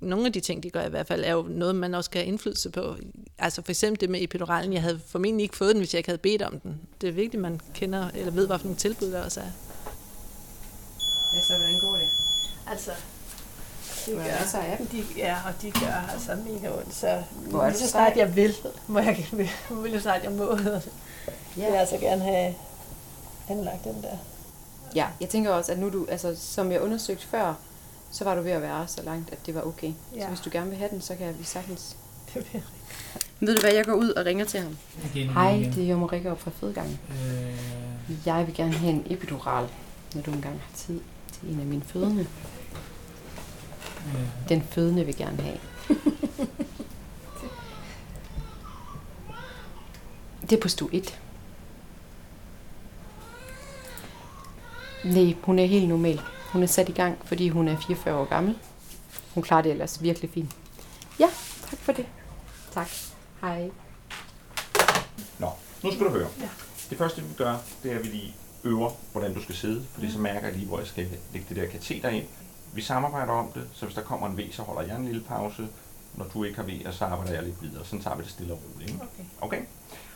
[0.00, 2.20] Nogle af de ting, de gør i hvert fald, er jo noget, man også skal
[2.20, 2.96] have indflydelse på.
[3.38, 4.72] Altså for eksempel det med epiduralen.
[4.72, 6.80] Jeg havde formentlig ikke fået den, hvis jeg ikke havde bedt om den.
[7.00, 9.50] Det er vigtigt, at man kender eller ved, hvad for nogle tilbud der også er.
[11.34, 12.08] Ja, så hvordan går det?
[12.70, 12.90] Altså,
[14.06, 14.86] de er gør, masser af dem.
[14.86, 16.94] de, ja, og de gør altså mega ondt.
[16.94, 18.54] Så Hvor er lige så snart jeg vil,
[18.86, 19.50] må jeg, vil
[19.84, 20.82] lige så snart jeg må, vil
[21.56, 22.54] jeg altså gerne have
[23.48, 24.16] anlagt den der.
[24.94, 27.54] Ja, jeg tænker også, at nu du, altså som jeg undersøgte før,
[28.10, 29.92] så var du ved at være så langt, at det var okay.
[30.16, 30.20] Ja.
[30.22, 31.96] Så hvis du gerne vil have den, så kan vi sagtens...
[32.34, 32.62] Det vil
[33.40, 34.76] Ved du hvad, jeg går ud og ringer til ham.
[35.14, 35.72] Igen, Hej, igen.
[35.72, 36.98] det er jo Marika op fra fødegangen.
[37.10, 37.56] Øh,
[38.26, 39.68] Jeg vil gerne have en epidural,
[40.14, 41.00] når du engang har tid
[41.32, 42.26] til en af mine fødende.
[44.06, 45.58] øh, Den fødende vil gerne have.
[50.50, 51.18] det er på stue 1.
[55.04, 56.20] Nej, hun er helt normal.
[56.56, 58.58] Hun er sat i gang, fordi hun er 44 år gammel.
[59.34, 60.56] Hun klarer det ellers virkelig fint.
[61.20, 61.26] Ja,
[61.70, 62.06] tak for det.
[62.72, 62.88] Tak.
[63.40, 63.70] Hej.
[65.38, 65.50] Nå,
[65.84, 66.28] nu skal du høre.
[66.40, 66.48] Ja.
[66.90, 70.12] Det første, vi gør, det er, at vi lige øver, hvordan du skal sidde, fordi
[70.12, 72.26] så mærker jeg lige, hvor jeg skal lægge det der kateter ind.
[72.74, 75.24] Vi samarbejder om det, så hvis der kommer en V, så holder jeg en lille
[75.28, 75.68] pause.
[76.14, 77.84] Når du ikke har V, så arbejder jeg lidt videre.
[77.84, 78.90] Sådan tager vi det stille og roligt.
[78.90, 79.02] Ikke?
[79.02, 79.24] Okay.
[79.40, 79.62] Okay?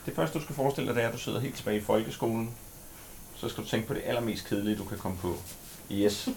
[0.06, 2.54] Det første, du skal forestille dig, det er, at du sidder helt tilbage i folkeskolen.
[3.36, 5.36] Så skal du tænke på det allermest kedelige, du kan komme på.
[5.92, 6.28] Yes.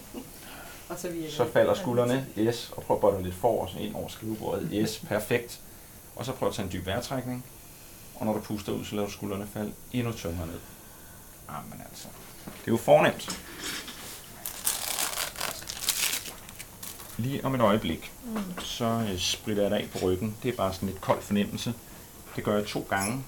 [0.88, 2.26] Og så Så falder skuldrene.
[2.38, 2.72] Yes.
[2.76, 4.68] Og prøv at bøje lidt for og så ind over skrivebordet.
[4.72, 5.02] Yes.
[5.08, 5.60] Perfekt.
[6.16, 7.44] Og så prøv at tage en dyb vejrtrækning.
[8.14, 10.58] Og når du puster ud, så lader du skuldrene falde endnu tungere ned.
[11.50, 12.08] Jamen altså.
[12.44, 13.40] Det er jo fornemt.
[17.16, 18.12] Lige om et øjeblik,
[18.58, 20.36] så øh, spritter jeg dig af på ryggen.
[20.42, 21.74] Det er bare sådan lidt kold fornemmelse.
[22.36, 23.24] Det gør jeg to gange.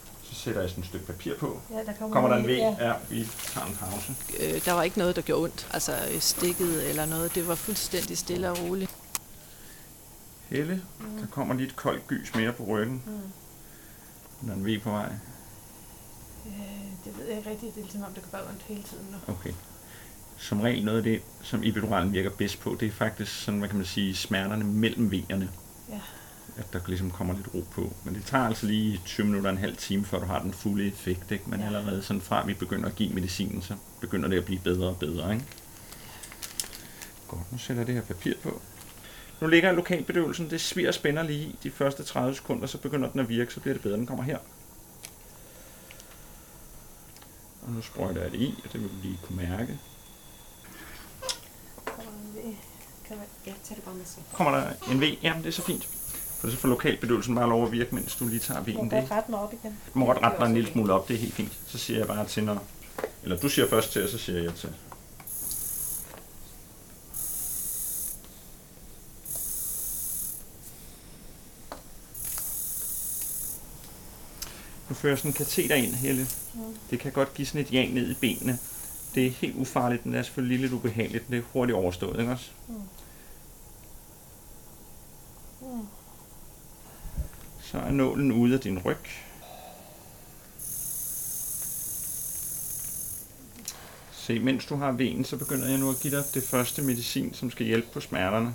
[0.47, 1.61] Så sætter jeg sådan et stykke papir på.
[1.71, 2.51] Ja, der kommer, Kommer der en V?
[2.51, 2.77] Ja.
[2.89, 4.15] Ja, vi tager en pause.
[4.41, 5.69] øh, der var ikke noget, der gjorde ondt.
[5.73, 7.35] Altså øh, stikket eller noget.
[7.35, 8.91] Det var fuldstændig stille og roligt.
[10.49, 10.83] Helle,
[11.21, 13.03] der kommer lige et koldt gys mere på ryggen.
[13.07, 14.47] Mm.
[14.47, 15.09] Der er en V på vej.
[16.47, 16.53] Øh,
[17.05, 17.75] det ved jeg ikke rigtigt.
[17.75, 19.33] Det er ligesom om, det kan bare ondt hele tiden nu.
[19.35, 19.53] Okay.
[20.39, 23.69] Som regel noget af det, som epiduralen virker bedst på, det er faktisk sådan, hvad
[23.69, 25.51] kan man sige, smerterne mellem vejerne.
[25.91, 26.01] Ja.
[26.59, 27.93] At der ligesom kommer lidt ro på.
[28.05, 30.87] Men det tager altså lige 20 minutter, en halv time, før du har den fulde
[30.87, 31.31] effekt.
[31.31, 31.45] Ikke?
[31.51, 31.67] Men Ja.
[31.67, 34.99] allerede sådan fra, vi begynder at give medicinen, så begynder det at blive bedre og
[34.99, 35.33] bedre.
[35.35, 35.45] Ikke?
[37.29, 38.63] Godt, nu sætter jeg det her papir på.
[39.41, 43.11] Nu ligger lokalbedøvelsen, det sviger og spænder lige i de første 30 sekunder, så begynder
[43.11, 43.97] den at virke, så bliver det bedre.
[43.97, 44.39] Den kommer her.
[47.63, 49.79] Og nu sprøjter jeg det i, og det vil du lige kunne mærke.
[51.85, 52.57] Kommer der en V?
[53.09, 53.27] Kan man...
[53.47, 54.23] Ja, tag det bare med sig.
[54.33, 55.05] Kommer der en V?
[55.23, 55.89] Jamen, det er så fint.
[56.47, 58.65] For så får lokalbedøvelsen bare lov at virke, mens du lige tager V'en.
[58.65, 59.79] kan Det godt rette mig op igen.
[59.95, 61.53] du må godt rette dig en lille smule op, det er helt fint.
[61.67, 62.65] Så siger jeg bare til, når...
[63.23, 64.69] Eller du siger først til, og så siger jeg til.
[74.89, 76.27] Nu fører sådan en kateter ind, Helle.
[76.91, 78.59] Det kan godt give sådan et jang ned i benene.
[79.15, 82.33] Det er helt ufarligt, men det er selvfølgelig lidt ubehageligt, det er hurtigt overstået, ikke
[82.33, 82.51] også?
[87.77, 88.97] Så er nålen ude af din ryg.
[94.13, 97.35] Se, mens du har venen, så begynder jeg nu at give dig det første medicin,
[97.35, 98.55] som skal hjælpe på smerterne.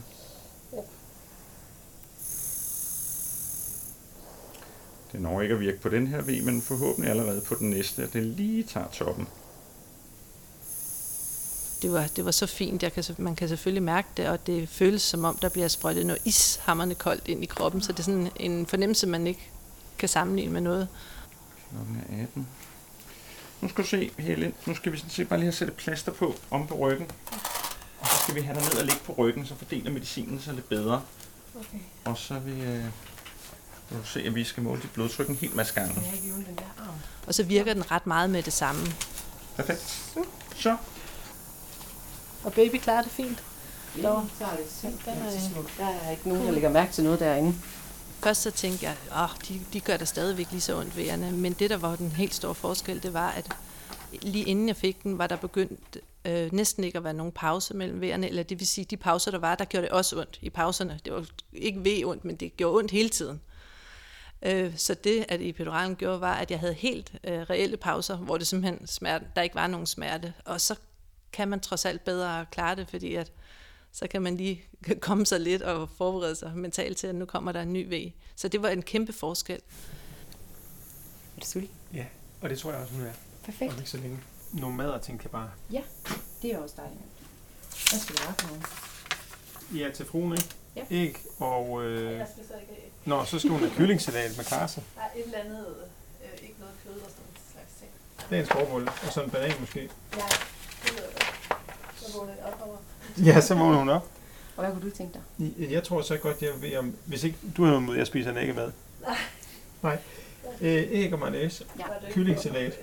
[5.11, 8.03] Det når ikke at virke på den her V, men forhåbentlig allerede på den næste,
[8.03, 9.27] at det lige tager toppen.
[11.81, 12.83] Det var, det var så fint.
[12.83, 15.67] Jeg kan, så- man kan selvfølgelig mærke det, og det føles som om, der bliver
[15.67, 19.49] sprøjtet noget ishammerne koldt ind i kroppen, så det er sådan en fornemmelse, man ikke
[19.97, 20.87] kan sammenligne med noget.
[21.69, 22.47] Klokken er 18.
[23.61, 26.11] Nu skal du se, Helle, nu skal vi sådan set bare lige have sætte plaster
[26.11, 27.07] på om på ryggen.
[27.99, 30.53] Og så skal vi have dig ned og ligge på ryggen, så fordeler medicinen sig
[30.53, 31.01] lidt bedre.
[31.55, 31.77] Okay.
[32.05, 32.83] Og så vil, øh,
[33.89, 35.93] vil du se, at vi skal måle dit blodtryk en hel masse gange.
[35.93, 36.93] Kan jeg ikke øve den der arm?
[37.27, 38.81] Og så virker den ret meget med det samme.
[39.55, 40.13] Perfekt.
[40.55, 40.77] Så,
[42.43, 43.43] Og baby klarer det fint.
[43.97, 44.21] Ja, Nå.
[44.37, 45.73] så er det simpelthen er- smukt.
[45.77, 47.55] Der er ikke nogen, der lægger mærke til noget derinde.
[48.23, 51.53] Først så tænkte jeg, at de, de gør der stadigvæk lige så ondt vejerne, men
[51.53, 53.47] det, der var den helt store forskel, det var, at
[54.21, 57.73] lige inden jeg fik den, var der begyndt øh, næsten ikke at være nogen pause
[57.73, 60.39] mellem vejerne, eller det vil sige, de pauser, der var, der gjorde det også ondt
[60.41, 60.99] i pauserne.
[61.05, 63.41] Det var ikke ved ondt, men det gjorde ondt hele tiden.
[64.41, 68.37] Øh, så det, at epiduralen gjorde, var, at jeg havde helt øh, reelle pauser, hvor
[68.37, 70.33] det simpelthen smerte, der ikke var nogen smerte.
[70.45, 70.75] Og så
[71.33, 73.31] kan man trods alt bedre klare det, fordi at
[73.91, 74.63] så kan man lige
[74.99, 78.11] komme sig lidt og forberede sig mentalt til, at nu kommer der en ny vej.
[78.35, 79.55] Så det var en kæmpe forskel.
[81.35, 81.75] Er det sulten?
[81.93, 82.05] Ja,
[82.41, 83.11] og det tror jeg også, hun er.
[83.43, 83.71] Perfekt.
[83.71, 84.19] Om ikke så længe.
[84.51, 85.51] Nogle mad og ting kan bare...
[86.41, 87.01] Det er også dejligt.
[87.89, 89.77] Hvad skal du have for?
[89.77, 90.49] Ja, til fruen, ikke?
[90.75, 90.83] Ja.
[90.91, 91.83] Æg og...
[91.83, 92.17] Øh...
[92.17, 94.81] Jeg skal så ikke Nå, så skal hun have kyllingsalat med karse.
[94.95, 95.65] der er et eller andet,
[96.23, 97.91] øh, ikke noget kød og sådan slags ting.
[98.29, 98.91] Det er en skovbolle.
[99.07, 99.79] Og så en banan måske.
[99.79, 99.87] Ja,
[100.83, 101.31] det ved jeg godt.
[102.11, 102.77] Så vågner jeg op over.
[103.25, 104.07] Ja, så vågner hun op.
[104.57, 105.71] Og hvad kunne du tænke dig?
[105.71, 106.93] Jeg tror så godt, jeg ved om...
[107.05, 108.71] Hvis ikke du noget mod, jeg spiser en æggemad.
[109.83, 109.97] Nej.
[110.61, 111.65] Øh, æg og mayonnaise.
[111.79, 111.83] Ja.
[112.01, 112.73] Ikke Kyllingsalat.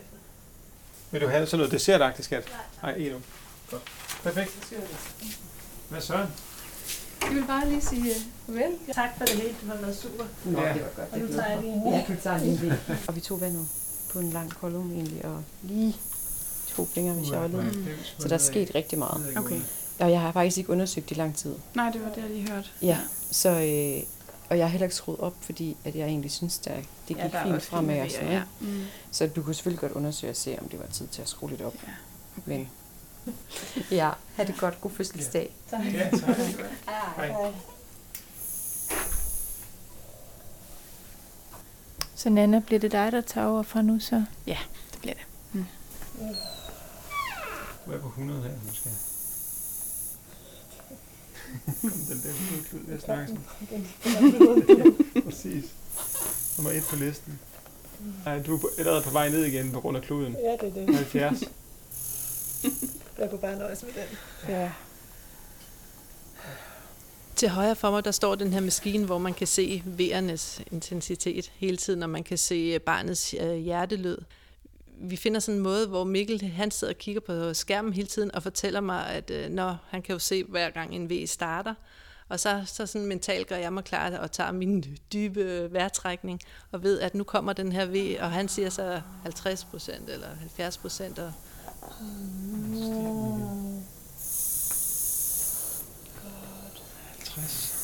[1.11, 2.45] Vil du have sådan noget dessertagtigt, skat?
[2.83, 3.19] Nej, Nej, endnu.
[3.71, 3.83] Godt.
[4.23, 4.75] Perfekt.
[5.89, 6.15] Hvad så?
[7.23, 8.73] Jeg vil bare lige sige øh, farvel.
[8.95, 9.49] Tak for det hele.
[9.49, 10.25] Det har været super.
[10.45, 10.73] Nå, Ja.
[10.75, 11.13] det var godt.
[11.13, 12.73] Og nu er tager jeg lige en Ja, du tager lige en.
[13.09, 13.69] Og vi tog vandet
[14.13, 15.97] på en lang kolum egentlig, og lige
[16.79, 17.97] to fingre med sjovlet.
[18.19, 19.37] Så der er sket rigtig meget.
[19.37, 19.61] Okay.
[19.99, 21.55] Og jeg har faktisk ikke undersøgt i lang tid.
[21.75, 22.69] Nej, det var det, jeg lige hørte.
[22.83, 22.99] Ja,
[23.31, 24.03] så, øh,
[24.51, 27.17] og jeg har heller ikke skruet op, fordi at jeg egentlig synes, at det gik
[27.17, 28.01] der er fint fremad.
[28.01, 28.35] Og sådan, ja.
[28.35, 28.43] ja.
[28.61, 28.85] Mm.
[29.11, 31.51] Så du kunne selvfølgelig godt undersøge og se, om det var tid til at skrue
[31.51, 31.75] lidt op.
[31.87, 31.93] Ja,
[32.45, 32.69] Men
[33.91, 34.81] ja, ha' det godt.
[34.81, 35.55] God fødselsdag.
[35.71, 35.81] Tak.
[35.93, 36.37] Ja, tak.
[37.17, 37.27] Hej.
[37.29, 37.53] Hej.
[42.15, 44.25] Så Nana, bliver det dig, der tager over fra nu så?
[44.93, 45.23] Det bliver det.
[47.89, 48.89] Du er på 100 her, måske.
[51.81, 52.33] Kom den der
[52.69, 53.87] klud ved at snakke sådan.
[55.25, 55.65] Præcis.
[56.57, 57.39] Nummer et på listen.
[58.25, 60.33] Nej, du er på- allerede på vej ned igen på grund af kluden.
[60.45, 60.95] Ja, det er det.
[60.97, 61.41] 70.
[63.19, 64.19] Jeg kunne bare nøjes med den.
[64.55, 64.71] Ja.
[67.37, 71.53] Til højre for mig, der står den her maskine, hvor man kan se vejernes intensitet
[71.57, 74.17] hele tiden, og man kan se barnets øh, hjertelyd.
[75.01, 78.35] Vi finder sådan en måde, hvor Mikkel han sidder og kigger på skærmen hele tiden
[78.35, 81.75] og fortæller mig, at øh, når han kan jo se hver gang en V starter,
[82.29, 86.41] og så, så sådan mentalt gør jeg mig klar og tager min dybe vejrtrækning
[86.73, 90.29] og ved, at nu kommer den her V, og han siger så 50 procent eller
[90.41, 91.33] 70 procent, og
[97.19, 97.75] 50.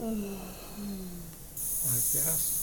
[0.00, 0.57] Og
[2.12, 2.54] 70.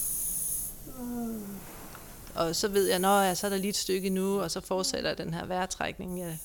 [2.34, 4.60] Og så ved jeg, når jeg så er der lige et stykke nu, og så
[4.60, 6.38] fortsætter den her vejrtrækning, jeg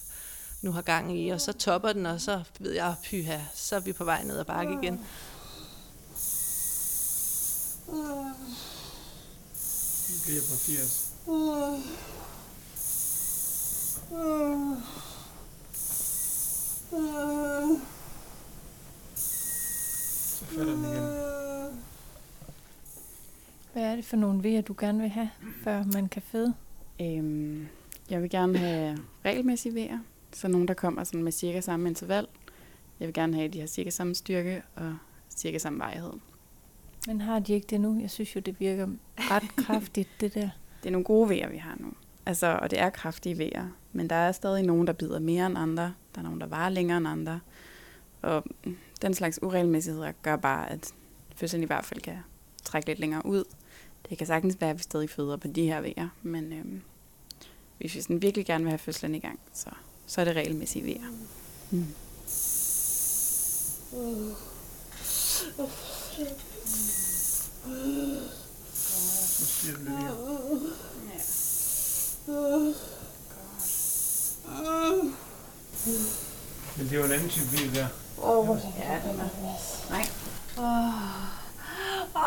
[0.62, 3.80] nu har gang i, og så topper den, og så ved jeg, pyha, så er
[3.80, 4.94] vi på vej ned ad bakke igen.
[10.10, 11.12] Nu bliver på 80.
[20.40, 21.41] Så falder den igen.
[23.74, 25.30] Hvad er det for nogle vejer, du gerne vil have,
[25.64, 26.54] før man kan føde?
[27.02, 27.68] Øhm,
[28.10, 30.00] jeg vil gerne have regelmæssige vejer,
[30.34, 32.28] så nogen, der kommer sådan med cirka samme interval.
[33.00, 34.96] Jeg vil gerne have, at de har cirka samme styrke og
[35.30, 36.14] cirka samme vejhed.
[37.08, 38.00] Men har de ikke det nu?
[38.02, 40.50] Jeg synes jo, det virker ret kraftigt, det der.
[40.84, 41.94] Det er nogle gode vejer, vi har nu.
[42.26, 45.58] Altså, og det er kraftige vejer, men der er stadig nogen, der bider mere end
[45.58, 45.94] andre.
[46.16, 47.40] Der er nogen, der varer længere end andre.
[48.22, 48.44] Og
[49.02, 50.94] den slags uregelmæssigheder gør bare, at
[51.36, 52.18] fødslen i hvert fald kan
[52.64, 53.44] trække lidt længere ud.
[54.10, 56.82] Det kan sagtens være, at vi stadig føder på de her vejer, men øhm,
[57.78, 59.70] hvis vi sådan virkelig gerne vil have fødslen i gang, så,
[60.06, 61.08] så er det regelmæssige vejer.
[61.72, 61.86] Mm.
[69.40, 70.74] Nu siger det lidt igen.
[76.78, 77.88] Men det er jo en anden type bil der.
[78.80, 79.30] Ja, den er.
[79.90, 80.08] Nej.
[82.14, 82.20] Det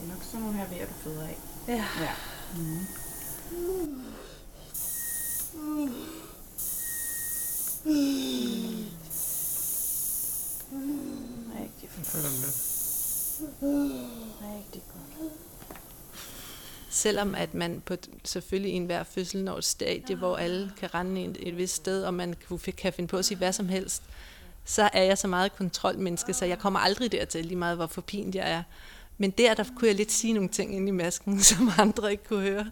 [0.00, 1.38] er nok sådan nogle her vejer, du føder af.
[1.68, 1.84] Ja.
[2.00, 2.12] Ja.
[2.56, 2.86] Mm.
[11.54, 12.73] Rigtig Nu falder den lidt.
[13.40, 15.32] Rigtig godt.
[16.90, 21.24] Selvom at man på, selvfølgelig i enhver fødsel når et stadie, hvor alle kan rende
[21.24, 24.02] et, et vist sted, og man kan, kan finde på at sige hvad som helst,
[24.64, 28.34] så er jeg så meget kontrolmenneske, så jeg kommer aldrig dertil, lige meget hvor forpint
[28.34, 28.62] jeg er.
[29.18, 32.24] Men der, der kunne jeg lidt sige nogle ting ind i masken, som andre ikke
[32.24, 32.70] kunne høre.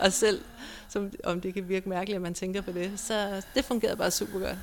[0.00, 0.40] og selv,
[0.88, 4.10] som, om det kan virke mærkeligt, at man tænker på det, så det fungerede bare
[4.10, 4.58] super godt.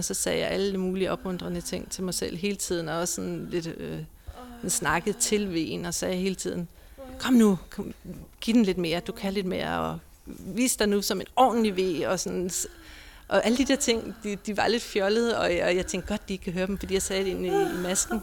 [0.00, 3.14] Og så sagde jeg alle mulige opmuntrende ting til mig selv hele tiden, og også
[3.14, 3.98] sådan lidt øh,
[4.68, 6.68] snakket til vejen, og sagde hele tiden,
[7.18, 7.94] kom nu, kom,
[8.40, 11.76] giv den lidt mere, du kan lidt mere, og vis dig nu som en ordentlig
[11.76, 12.50] ved, og sådan,
[13.28, 16.08] og alle de der ting, de, de var lidt fjollede, og jeg, og jeg tænkte
[16.08, 18.20] godt, de ikke kan høre dem, fordi jeg sagde det inde i, i masken.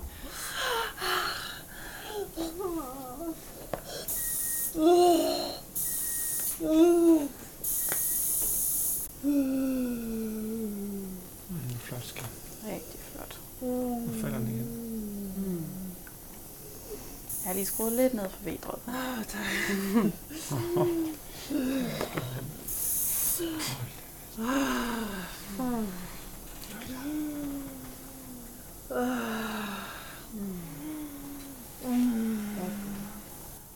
[9.23, 9.99] Mm,
[11.79, 12.25] flot skal.
[12.65, 13.39] Rigtig flot.
[13.61, 14.83] Nu falder den igen.
[17.43, 18.79] Jeg har lige skruet lidt ned for vedret.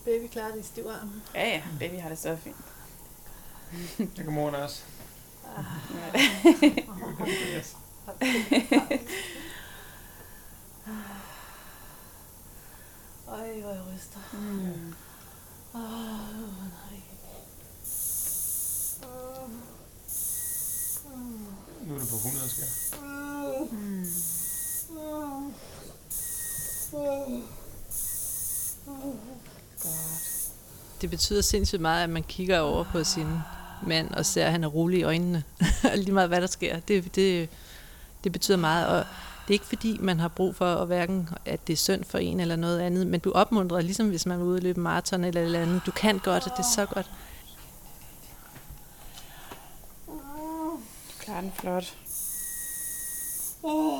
[0.04, 1.22] Baby klarer det i stiv arm.
[1.34, 2.56] Ja, ja, baby har det så fint.
[3.98, 4.82] Det kan moren også.
[7.56, 7.76] Yes.
[13.32, 14.18] Ej, hvor jeg ryster.
[14.32, 14.94] Mm.
[15.74, 15.80] Åh,
[16.58, 17.02] nej.
[21.86, 22.68] Nu er det på 100 skal.
[23.72, 24.06] Mm.
[29.82, 30.50] Godt.
[31.00, 33.28] Det betyder sindssygt meget, at man kigger over på sin
[33.86, 35.42] mand og ser, at han er rolig i øjnene.
[35.94, 36.80] Lige meget, hvad der sker.
[36.80, 37.48] Det, det,
[38.24, 38.86] det betyder meget.
[38.86, 39.06] Og
[39.42, 42.18] det er ikke fordi, man har brug for, at hverken, at det er synd for
[42.18, 45.24] en eller noget andet, men du opmuntrer, ligesom hvis man er ude og løbe maraton
[45.24, 45.82] eller eller andet.
[45.86, 47.10] Du kan godt, og det er så godt.
[50.06, 51.96] Du klarer den flot.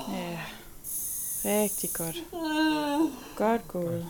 [0.09, 0.39] Ja.
[1.45, 2.17] Rigtig godt.
[3.37, 4.07] Godt gået.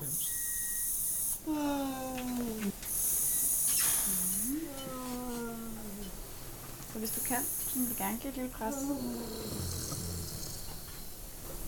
[6.93, 7.37] Så hvis du kan,
[7.69, 8.75] så må du gerne give et lille pres.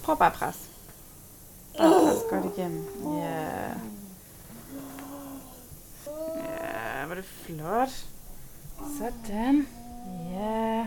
[0.05, 0.61] Prøv bare at presse.
[1.79, 2.85] Bare pres godt igennem.
[3.19, 3.69] Ja.
[6.37, 7.89] Ja, var det flot.
[8.99, 9.69] Sådan.
[10.35, 10.87] Ja.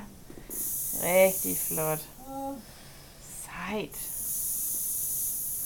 [1.03, 1.99] Rigtig flot.
[3.45, 3.97] Sejt.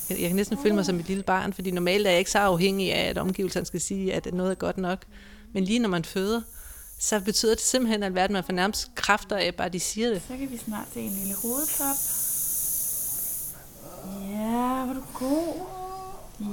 [0.09, 2.31] Jeg, jeg kan næsten føle mig som et lille barn, fordi normalt er jeg ikke
[2.31, 5.05] så afhængig af, at omgivelserne skal sige, at noget er godt nok.
[5.53, 6.41] Men lige når man føder,
[6.99, 10.21] så betyder det simpelthen alverden, at man får nærmest kræfter af, bare de siger det.
[10.27, 11.95] Så kan vi snart se en lille hovedtop.
[14.81, 15.53] Ja, var du god.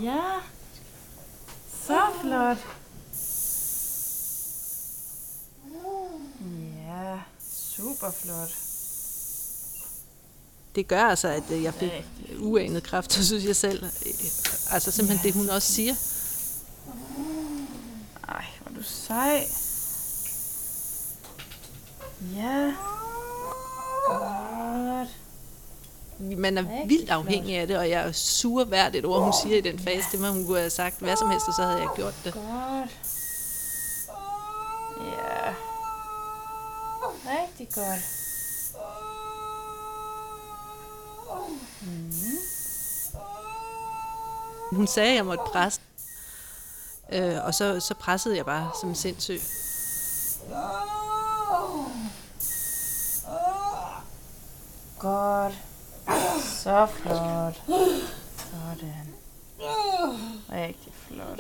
[0.03, 0.23] Ja.
[1.87, 2.59] Så flot.
[6.87, 7.21] Ja,
[7.53, 8.51] super flot.
[10.75, 11.91] Det gør altså, at øh, jeg fik
[12.41, 13.85] uanet kræfter, synes jeg selv.
[14.71, 15.95] Altså simpelthen det, hun også siger.
[18.29, 19.47] Ej, hvor er du sej.
[22.37, 22.75] Ja.
[24.07, 25.09] Godt.
[26.19, 29.57] Man er vildt afhængig af det, og jeg er sur hvert et ord, hun siger
[29.57, 30.07] i den fase.
[30.13, 32.33] Det må hun kunne have sagt hvad som helst, og så havde jeg gjort det.
[32.33, 32.91] Godt.
[35.01, 35.55] Ja.
[37.31, 38.19] Rigtig godt.
[44.73, 45.81] Hun sagde, at jeg måtte presse.
[47.13, 49.41] Øh, og så, så pressede jeg bare som sindssyg.
[54.99, 55.68] Godt.
[56.69, 57.63] Så flot.
[58.37, 59.15] Sådan.
[60.53, 61.39] Rigtig flot.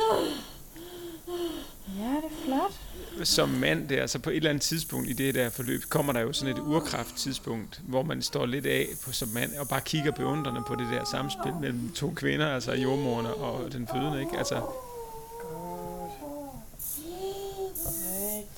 [1.99, 3.27] Ja, det er flot.
[3.27, 6.21] som mand der, så på et eller andet tidspunkt i det der forløb, kommer der
[6.21, 10.13] jo sådan et urkrafttidspunkt, hvor man står lidt af på, som mand, og bare kigger
[10.13, 14.39] beundrende på det der samspil mellem to kvinder, altså jordmorerne og den fødende, ikke?
[14.39, 14.61] Altså,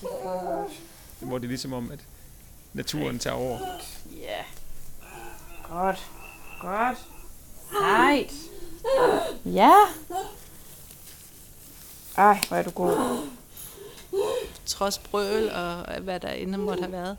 [0.03, 0.73] godt.
[1.19, 2.01] hvor det er ligesom om, at
[2.73, 3.59] naturen tager over.
[4.21, 4.45] Ja.
[5.69, 6.11] Godt.
[6.61, 6.99] Godt.
[7.71, 8.33] Sejt.
[9.45, 9.73] Ja.
[12.17, 13.29] Ej, hvor er du god.
[14.67, 17.17] Trods brøl og hvad der inde måtte have været,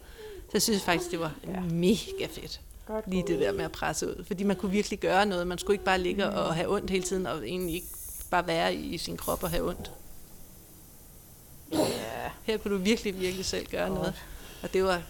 [0.51, 1.31] så synes jeg faktisk, det var
[1.71, 2.61] mega fedt.
[2.87, 4.23] Godt Lige det der med at presse ud.
[4.27, 5.47] Fordi man kunne virkelig gøre noget.
[5.47, 7.87] Man skulle ikke bare ligge og have ondt hele tiden, og egentlig ikke
[8.31, 9.91] bare være i sin krop og have ondt.
[11.71, 12.31] Ja.
[12.43, 13.99] Her kunne du virkelig, virkelig selv gøre Godt.
[13.99, 14.13] noget.
[14.63, 15.01] Og det var,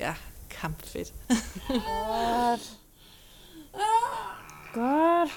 [0.00, 0.14] ja,
[0.50, 1.14] kampfedt.
[1.68, 2.78] Godt.
[4.74, 5.30] Godt.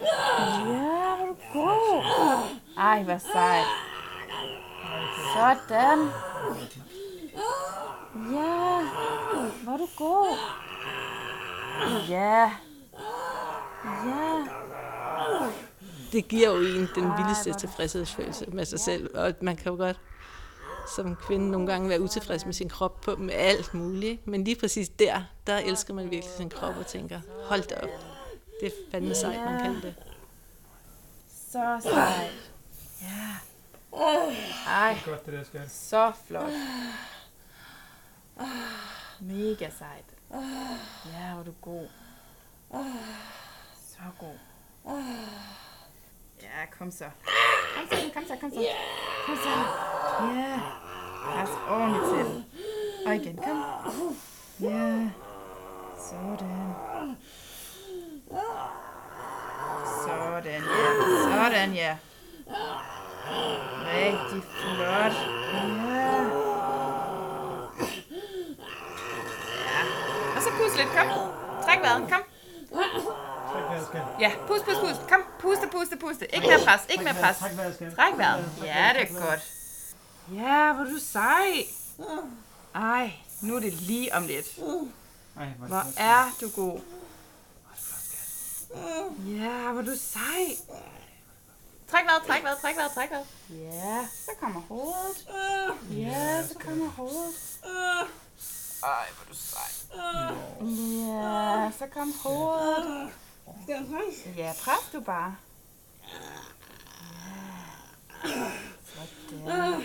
[0.00, 2.02] Ja, hvor er du god.
[2.76, 3.66] Ej, hvor sejt.
[5.34, 5.98] Sådan.
[8.32, 8.82] Ja,
[9.62, 10.36] hvor er du god.
[12.08, 12.50] Ja.
[14.06, 14.46] Ja.
[16.12, 19.18] det giver jo en den vildeste tilfredshedsfølelse med sig selv.
[19.18, 20.00] Og man kan jo godt
[20.96, 24.26] som kvinde nogle gange være utilfreds med sin krop på, med alt muligt.
[24.26, 27.88] Men lige præcis der, der elsker man virkelig sin krop og tænker, hold da op.
[28.60, 29.94] Det er fandme sejt, man kan det.
[31.50, 32.50] Så sejt.
[33.02, 33.36] Ja.
[34.66, 35.70] Ej, Godt det der skal.
[35.70, 36.50] så flot.
[39.20, 40.04] Mega sejt.
[41.12, 41.86] Ja, hvor du god.
[43.74, 44.34] Så god.
[46.42, 47.04] Ja, kom så.
[47.76, 48.66] Kom så, kom så, kom så.
[49.26, 49.48] Kom så.
[50.34, 50.60] Ja.
[51.34, 52.44] Pas ordentligt til.
[53.06, 53.64] Og igen, kom.
[54.60, 55.10] Ja.
[56.10, 56.74] Sådan.
[60.06, 60.90] Sådan, ja.
[61.32, 61.96] Sådan, ja.
[63.94, 65.12] Rigtig flot.
[65.52, 66.22] Ja.
[69.66, 69.82] Ja.
[70.36, 71.06] Og så pust lidt, kom.
[71.64, 72.22] Træk vejret, kom.
[74.20, 75.00] Ja, pust, pust, pust.
[75.08, 76.34] Kom, puste, puste, puste.
[76.34, 77.36] Ikke mere pres, ikke mere pres.
[77.96, 78.50] Træk vejret.
[78.64, 79.40] Ja, det er godt.
[80.34, 81.66] Ja, hvor du sej.
[82.74, 84.46] Ej, nu er det lige om lidt.
[85.36, 86.80] Ej, hvor Hvor er du god.
[89.26, 90.56] Ja, hvor er du sej.
[91.90, 93.26] Træk vejret, træk vejret, træk vejret, træk vejret.
[93.50, 95.28] Ja, så kommer hovedet.
[95.90, 97.34] Ja, så kommer hovedet.
[98.82, 99.70] Ej, hvor du sej.
[100.60, 103.10] Ja, så kom hovedet.
[104.36, 105.36] Ja, pres du bare.
[109.46, 109.80] Ja.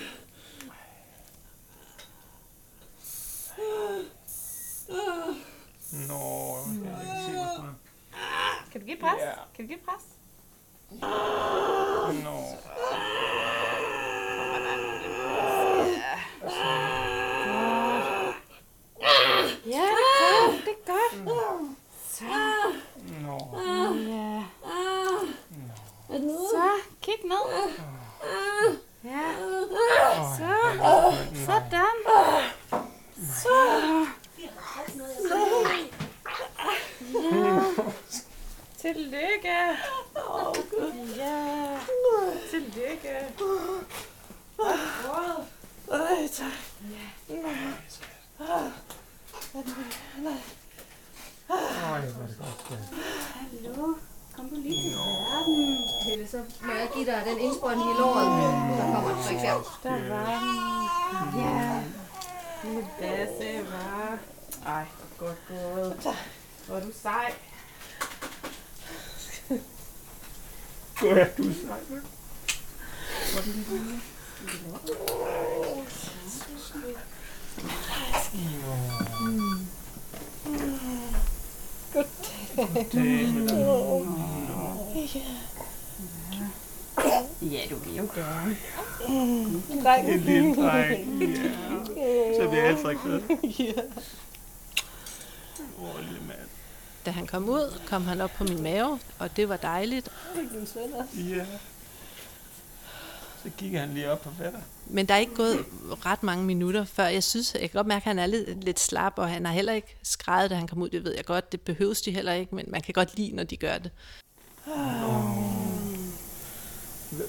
[4.86, 5.34] Sådan.
[6.08, 7.74] Nå, jeg kan se, hvorfor.
[8.72, 9.20] Kan du give pres?
[9.20, 9.32] Ja.
[9.54, 10.04] Kan du give pres?
[12.24, 12.38] Nå.
[19.66, 19.88] Ja, det
[20.36, 20.64] er godt.
[20.64, 21.76] Det er godt.
[22.10, 22.53] Så.
[23.24, 23.38] Nå.
[24.08, 24.42] Ja.
[26.50, 26.68] Så,
[27.02, 27.70] kig ned.
[29.04, 29.24] Ja.
[30.36, 30.54] Så.
[31.46, 31.96] Sådan.
[33.42, 34.06] Så.
[34.38, 34.50] Ja.
[38.78, 39.76] Tillykke.
[41.16, 41.78] Ja.
[42.50, 43.26] Tillykke.
[44.56, 45.46] Godt gået.
[45.90, 46.64] Ej, tak.
[51.50, 52.80] Ej, hvor er det godt.
[53.34, 53.94] Hallo.
[54.36, 55.88] Kom du lige til verden.
[56.06, 58.26] Helle, så må jeg give dig den indsprøjtning i låret.
[58.78, 59.54] Der kommer et tryk her.
[59.82, 60.26] Der var
[61.32, 61.40] den.
[61.40, 61.82] Ja.
[62.64, 64.18] Lille Basse, var.
[64.66, 64.84] Ej,
[65.18, 66.16] hvor godt gået.
[66.66, 67.34] Hvor er du sej.
[71.00, 71.80] Hvor er du sej.
[87.42, 88.56] Ja, du vil jo gerne.
[90.08, 91.22] En lille dreng.
[91.96, 92.42] Ja.
[92.42, 93.20] Så bliver altid glad.
[95.78, 96.38] Åh, lille mand.
[97.06, 100.10] Da han kom ud, kom han op på min mave, og det var dejligt.
[101.14, 101.44] Ja.
[103.44, 104.60] Så kigger han lige op på fatter.
[104.86, 105.64] Men der er ikke gået
[106.06, 108.80] ret mange minutter, før jeg synes, jeg kan godt mærke, at han er lidt, lidt
[108.80, 110.88] slap, og han har heller ikke skrevet, da han kom ud.
[110.88, 113.44] Det ved jeg godt, det behøves de heller ikke, men man kan godt lide, når
[113.44, 113.90] de gør det.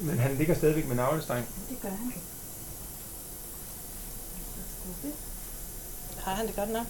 [0.01, 1.47] Men han ligger stadigvæk med navlestreng.
[1.69, 2.13] Det gør han.
[6.17, 6.85] Har han det godt nok?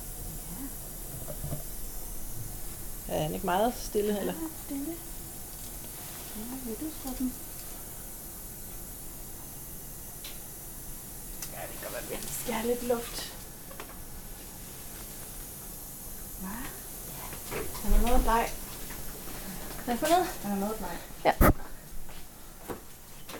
[3.08, 4.34] Er han ikke meget stille, eller?
[4.66, 4.94] Stille.
[6.36, 7.34] Ja, vinduesgruppen.
[11.72, 13.34] Det kan godt være, vi skal have lidt luft.
[16.40, 16.64] Hvad?
[17.84, 18.50] Han er noget bleg.
[19.86, 20.26] Kan jeg få noget?
[20.44, 20.98] Han er noget bleg.
[21.26, 21.34] Ja.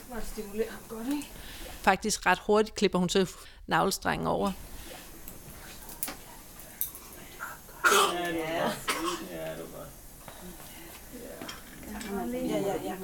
[0.10, 1.30] Må stimulere ham godt, ikke?
[1.82, 3.32] Faktisk ret hurtigt klipper hun så
[3.68, 4.52] navlestrengen over.
[8.14, 9.90] Ja, det var godt.
[11.88, 12.34] Ja, det var godt.
[12.34, 12.96] Ja, ja, ja.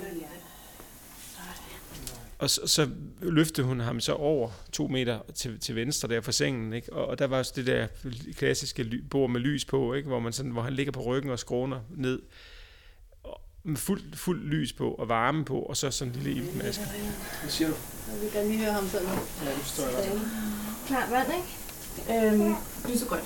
[2.41, 2.89] Og så, så
[3.21, 6.93] løftede hun ham så over to meter til, til venstre der for sengen, ikke?
[6.93, 7.87] Og, og der var også det der
[8.37, 10.07] klassiske ly, bord med lys på, ikke?
[10.07, 12.21] Hvor, man sådan, hvor han ligger på ryggen og skråner ned.
[13.23, 16.83] Og med fuld, fuld lys på og varme på, og så sådan en lille iltmaske.
[17.41, 17.75] Hvad siger du?
[18.13, 19.07] Jeg vil gerne lige høre ham sådan.
[19.07, 20.21] Ja, det forstår jeg.
[20.87, 22.27] Klart vand, ikke?
[22.27, 22.55] Øhm,
[22.89, 23.23] lysegrønt.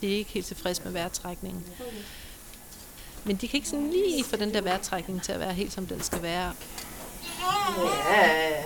[0.00, 1.64] De er ikke helt tilfredse med vejrtrækningen.
[3.24, 5.86] Men de kan ikke sådan lige få den der vejrtrækning til at være helt som
[5.86, 6.54] den skal være.
[8.10, 8.64] Ja,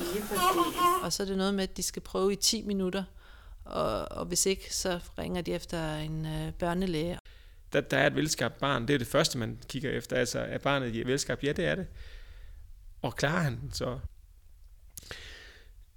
[0.00, 1.02] lige præcis.
[1.02, 3.04] Og så er det noget med, at de skal prøve i 10 minutter.
[3.64, 7.18] Og, og hvis ikke, så ringer de efter en øh, børnelæge.
[7.72, 10.16] Der, der er et velskabt barn, det er det første, man kigger efter.
[10.16, 11.44] Altså, er barnet velskabt?
[11.44, 11.86] Ja, det er det.
[13.02, 13.98] Og klarer han så?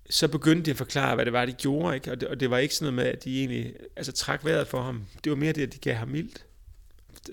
[0.10, 2.12] Så begyndte de at forklare, hvad det var, de gjorde, ikke?
[2.12, 4.68] Og, det, og det var ikke sådan noget med, at de egentlig altså, trak vejret
[4.68, 5.05] for ham.
[5.24, 6.45] Det var mere det, at de gav ham ilt.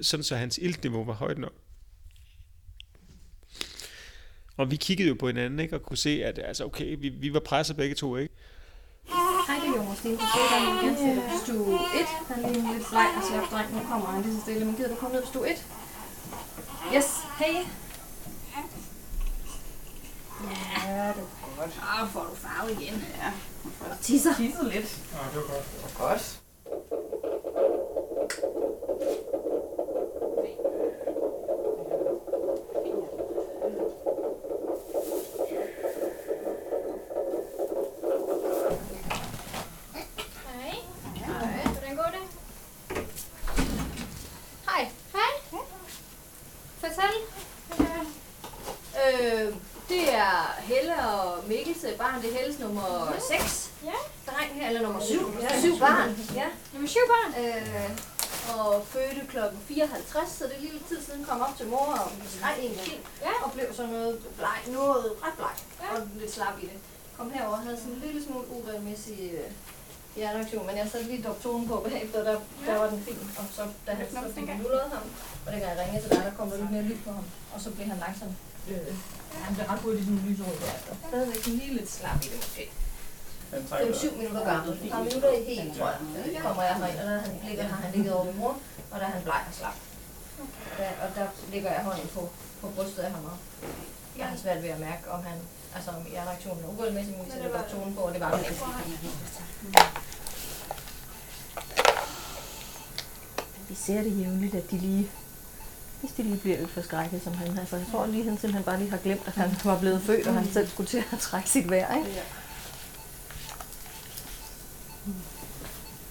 [0.02, 1.52] Sådan så hans iltniveau var højt nok.
[4.56, 5.76] Og vi kiggede jo på hinanden, ikke?
[5.76, 8.34] Og kunne se, at altså, okay, vi, vi var presset begge to, ikke?
[9.46, 10.64] Hej, det er Jorgen Stine fra Støderen.
[10.66, 12.06] Jeg vil gerne sætte stue 1.
[12.28, 13.74] Der er lige en lidt sej og slap dreng.
[13.74, 14.64] Nu kommer han lige så stille.
[14.64, 15.66] Men gider du komme ned på stue 1?
[16.96, 17.06] Yes,
[17.38, 17.66] hej.
[20.86, 21.80] Ja, du godt.
[21.82, 23.04] Ah, får du farve igen.
[23.22, 23.32] Ja,
[23.90, 24.34] Og tisser.
[24.36, 25.00] tisset lidt.
[25.12, 25.64] Ja, det var godt.
[25.74, 26.40] Det var godt.
[39.94, 40.74] Hej.
[41.14, 41.64] Hej.
[41.72, 42.22] Hvordan går det?
[44.68, 44.88] Hej.
[45.12, 45.60] Hej.
[46.80, 47.14] Fortæl.
[49.04, 49.54] Øh,
[49.88, 50.94] det er Helle
[51.84, 52.22] Mikkels barn.
[52.22, 52.88] Det er Helles nummer
[53.30, 53.70] 6.
[53.84, 53.98] Ja.
[54.28, 55.14] Dreng her, eller nummer 7.
[55.42, 56.08] Ja, 7 barn.
[56.40, 56.48] Ja.
[56.72, 57.30] Nummer syv barn.
[57.42, 57.90] Øh,
[58.54, 61.86] og fødte klokken 54, så det er lige lidt tid siden kom op til mor
[62.04, 63.02] og skreg en kind.
[63.26, 63.34] Ja.
[63.44, 65.56] Og blev sådan noget bleg, noget ret bleg.
[65.82, 65.88] Ja.
[65.94, 66.78] Og lidt slap i det.
[67.18, 69.50] Kom herover og havde sådan en lille smule uregelmæssig øh,
[70.16, 72.72] hjernereaktion, men jeg satte lige doktoren på bagefter, der, ja.
[72.72, 73.18] der var den fin.
[73.38, 74.60] Og så da han så fik ham,
[75.46, 77.24] og dengang jeg ringede til dig, der kom der lidt mere lyd på ham.
[77.54, 78.30] Og så blev han langsom.
[78.68, 78.94] Øh,
[79.44, 80.92] han blev ret hurtigt sådan lyserød derefter.
[81.08, 82.70] Stadigvæk lige lidt slap i det måske.
[83.50, 84.72] Det er syv minutter gammel.
[84.84, 85.98] Et par minutter i helt, tror jeg.
[86.36, 88.58] Så kommer jeg herind, og der han ligger, har han ligget over ved mor,
[88.90, 89.76] og der er han bleg og slap.
[90.72, 93.36] Og der, og der ligger jeg hånden på, på brystet af ham, og
[94.18, 95.38] jeg har svært ved at mærke, om han,
[95.74, 98.60] altså om hjernereaktionen er uregelmæssig, men sætter doktoren på, og det var den ikke.
[103.68, 105.10] Vi ser det jævnligt, at de lige
[106.04, 107.58] hvis de lige bliver lidt forskrækket, som han.
[107.58, 110.26] Altså, jeg tror lige, han simpelthen bare lige har glemt, at han var blevet født,
[110.26, 112.22] og han selv skulle til at trække sit vejr, ikke?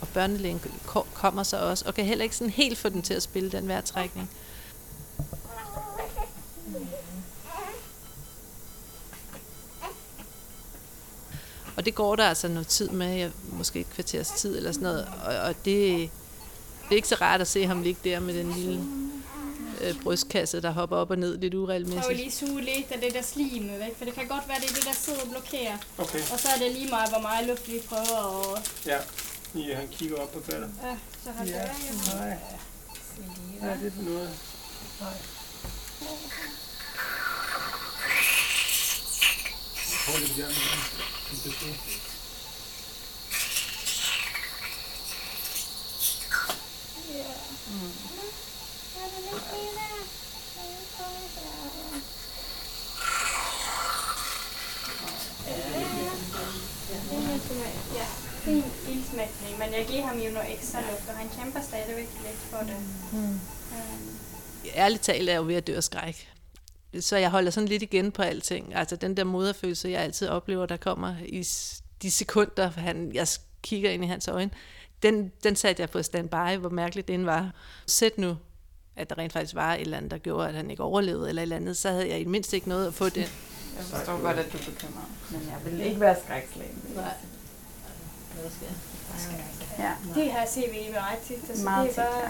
[0.02, 3.14] Og børnelægen ko- kommer så også, og kan heller ikke sådan helt få den til
[3.14, 4.30] at spille den vejrtrækning.
[11.78, 14.84] Og det går der altså noget tid med, ja, måske et kvarters tid eller sådan
[14.84, 15.08] noget.
[15.26, 16.10] Og, og det,
[16.84, 18.84] det er ikke så rart at se ham ligge der med den lille
[19.88, 22.18] øh, brystkasse, der hopper op og ned lidt Prøv uregelmæssigt.
[22.18, 24.74] lige suge lidt af det der slim væk, for det kan godt være, det er
[24.74, 25.78] det, der sidder og blokerer.
[25.98, 26.20] Okay.
[26.34, 28.20] Og så er det lige meget, hvor meget luft vi prøver
[28.56, 28.72] at...
[28.86, 28.98] Ja.
[29.56, 30.68] ja han kigger op på falder.
[30.84, 31.62] Ja, så har det Ja.
[31.62, 32.16] jo.
[32.18, 32.38] Nej.
[33.60, 34.30] Hvad er det for noget?
[35.02, 35.14] Nej.
[40.06, 40.56] Prøv lidt gerne.
[41.28, 42.00] Kan du se?
[57.96, 58.06] Ja,
[58.46, 58.64] fin
[59.42, 62.58] ildsmækning, men jeg giver ham jo noget ekstra luft, og han kæmper stadigvæk lidt for
[62.58, 62.76] det.
[63.14, 63.40] Øhm,
[64.76, 66.30] ærligt talt er jeg jo ved at dø af skræk.
[67.00, 68.76] Så jeg holder sådan lidt igen på alting.
[68.76, 71.48] Altså den der moderfølelse, jeg altid oplever, der kommer i
[72.02, 73.28] de sekunder, han, jeg
[73.62, 74.52] kigger ind i hans øjne,
[75.04, 77.52] den, den satte jeg på standby, hvor mærkeligt det end var.
[77.88, 78.38] Sæt nu
[78.96, 81.42] at der rent faktisk var et eller andet, der gjorde, at han ikke overlevede, eller
[81.42, 83.22] et eller andet, så havde jeg i det mindste ikke noget at få den.
[83.78, 86.82] Jeg forstår godt, at du er bekymret, men jeg vil ikke være skrækslagen.
[86.96, 87.14] Nej.
[89.80, 89.92] Ja.
[90.16, 90.46] Det har
[90.94, 91.50] ved ret tit.
[91.50, 92.22] Altså, Meget det er bare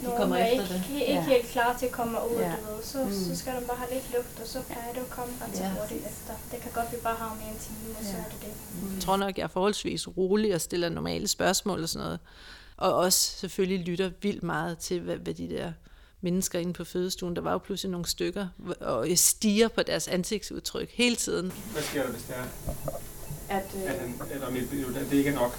[0.00, 1.00] De nogen, kommer der efter ikke, det.
[1.00, 1.20] ikke Ja.
[1.24, 2.48] helt klar til at komme ud, Ja.
[2.66, 2.82] du ved.
[2.84, 3.12] Så, Mm.
[3.12, 5.62] så skal du bare have lidt luft, og så plejer det at komme ret så
[5.62, 5.70] Ja.
[5.70, 6.34] hurtigt efter.
[6.52, 8.52] Det kan godt, vi bare har med en time, og så er det det.
[8.94, 12.18] Jeg tror nok, jeg er forholdsvis rolig og stiller normale spørgsmål og sådan noget.
[12.76, 15.72] Og også selvfølgelig lytter vildt meget til, hvad, hvad de der
[16.20, 18.46] mennesker inde på fødestuen, der var jo pludselig nogle stykker,
[18.80, 21.52] og jeg stiger på deres ansigtsudtryk hele tiden.
[21.72, 22.42] Hvad sker der, hvis det er,
[23.58, 24.68] At, øh, at, han, at om et,
[25.10, 25.54] det ikke er nok?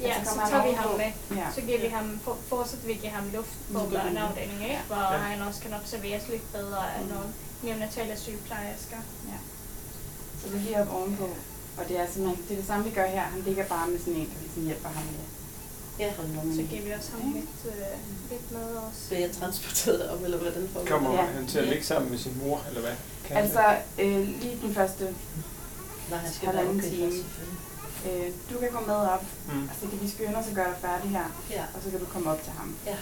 [0.00, 1.10] Ja, så så tager vi ham med.
[1.40, 1.46] Ja.
[1.56, 4.80] Så giver vi ham, for, fortsat vi giver ham luft på vi børneafdelingen, ikke?
[4.86, 5.18] Hvor Ja.
[5.18, 7.28] han også kan observeres lidt bedre af nogle
[7.62, 9.00] neonatale sygeplejersker.
[10.40, 11.28] Så vi lige op ovenpå,
[11.78, 13.20] og det er simpelthen det, er det samme, vi gør her.
[13.34, 15.24] Han ligger bare med sådan en, der ligesom hjælper ham med
[15.98, 16.10] Ja.
[16.56, 17.96] Så giver vi også ham lidt, øh,
[18.30, 18.96] lidt med os.
[19.08, 21.22] Bliver jeg transporteret op, eller hvordan får Kommer Ja.
[21.22, 22.92] han til at ligge sammen med sin mor, eller hvad?
[23.24, 25.14] Kan Altså, øh, lige den første
[26.10, 27.12] Nej, han skal halvanden okay, time.
[28.06, 29.62] Øh, du kan gå med op, Mm.
[29.62, 31.64] og så kan vi skynde os og gøre dig færdig her, Ja.
[31.74, 32.76] og så kan du komme op til ham.
[32.86, 32.96] Ja.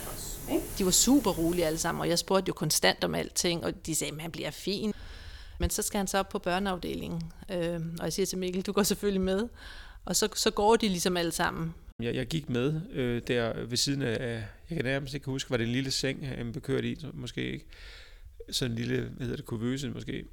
[0.79, 3.95] De var super rolige alle sammen, og jeg spurgte jo konstant om alting, og de
[3.95, 4.93] sagde, at han bliver fin.
[5.59, 8.73] Men så skal han så op på børneafdelingen, øh, og jeg siger til Mikkel, du
[8.73, 9.49] går selvfølgelig med.
[10.05, 11.75] Og så, så går de ligesom alle sammen.
[12.01, 15.57] Jeg, jeg gik med øh, der ved siden af, jeg kan nærmest ikke huske, var
[15.57, 17.67] det en lille seng, han blev kørt i, så måske ikke.
[18.51, 20.25] Sådan en lille, hvad hedder det, kuvøse måske.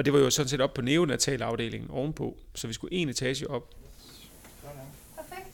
[0.00, 3.50] Og det var jo sådan set op på neonatalafdelingen ovenpå, så vi skulle en etage
[3.50, 3.74] op.
[5.16, 5.50] Perfekt.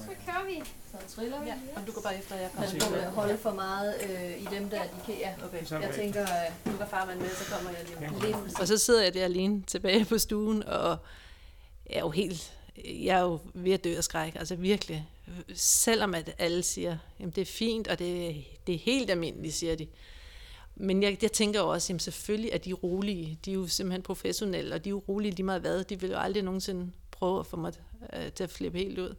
[0.00, 0.62] Så kører vi.
[0.90, 1.46] Så triller vi.
[1.48, 2.80] Ja, og du går bare efter, at jeg kommer.
[2.80, 4.82] På med at holde for meget øh, i dem der.
[5.08, 5.34] Ja.
[5.44, 5.70] Okay.
[5.70, 8.20] Jeg tænker, øh, Du kan farmand med, så kommer jeg lige om.
[8.20, 8.60] lige præcis.
[8.60, 10.96] Og så sidder jeg der alene tilbage på stuen, og
[11.90, 12.52] jeg er jo helt,
[12.84, 15.08] jeg er jo ved at dø af skræk, altså virkelig.
[15.54, 19.76] Selvom at alle siger, jamen det er fint, og det, det er helt almindeligt, siger
[19.76, 19.86] de.
[20.76, 23.38] Men jeg, jeg tænker jo også, jamen selvfølgelig er de rolige.
[23.44, 25.84] De er jo simpelthen professionelle, og de er jo rolige lige meget hvad.
[25.84, 27.72] De vil jo aldrig nogensinde prøve at få mig
[28.12, 29.14] øh, til at flippe helt ud.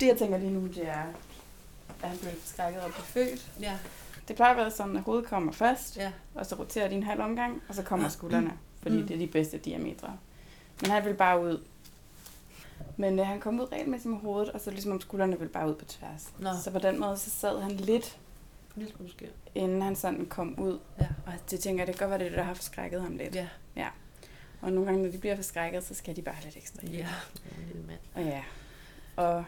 [0.00, 1.02] Det jeg tænker lige nu, det er,
[2.02, 3.50] at han bliver forskrækket og bliver født.
[3.60, 3.78] Ja.
[4.28, 6.12] Det plejer at være sådan, at hovedet kommer først, Ja.
[6.34, 9.06] og så roterer de en halv omgang, og så kommer skuldrene, fordi Mm.
[9.06, 10.16] det er de bedste diametre.
[10.82, 11.60] Men han vil bare ud.
[12.96, 15.68] Men øh, han kom ud regelmæssigt med hovedet, og så ligesom om skuldrene ville bare
[15.70, 16.32] ud på tværs.
[16.38, 16.48] Nå.
[16.64, 18.16] Så på den måde, så sad han lidt,
[18.74, 19.28] Smule skæv.
[19.54, 20.78] inden han sådan kom ud.
[21.00, 21.06] Ja.
[21.26, 23.34] Og det tænker jeg, det kan godt være, det er der har forskrækket ham lidt.
[23.34, 23.48] Ja.
[23.76, 23.88] ja.
[24.60, 26.80] Og nogle gange, når de bliver forskrækket, så skal de bare lidt ekstra.
[26.86, 26.88] Ja.
[27.58, 27.98] En lille mand.
[28.14, 28.42] Og ja.
[29.16, 29.44] Og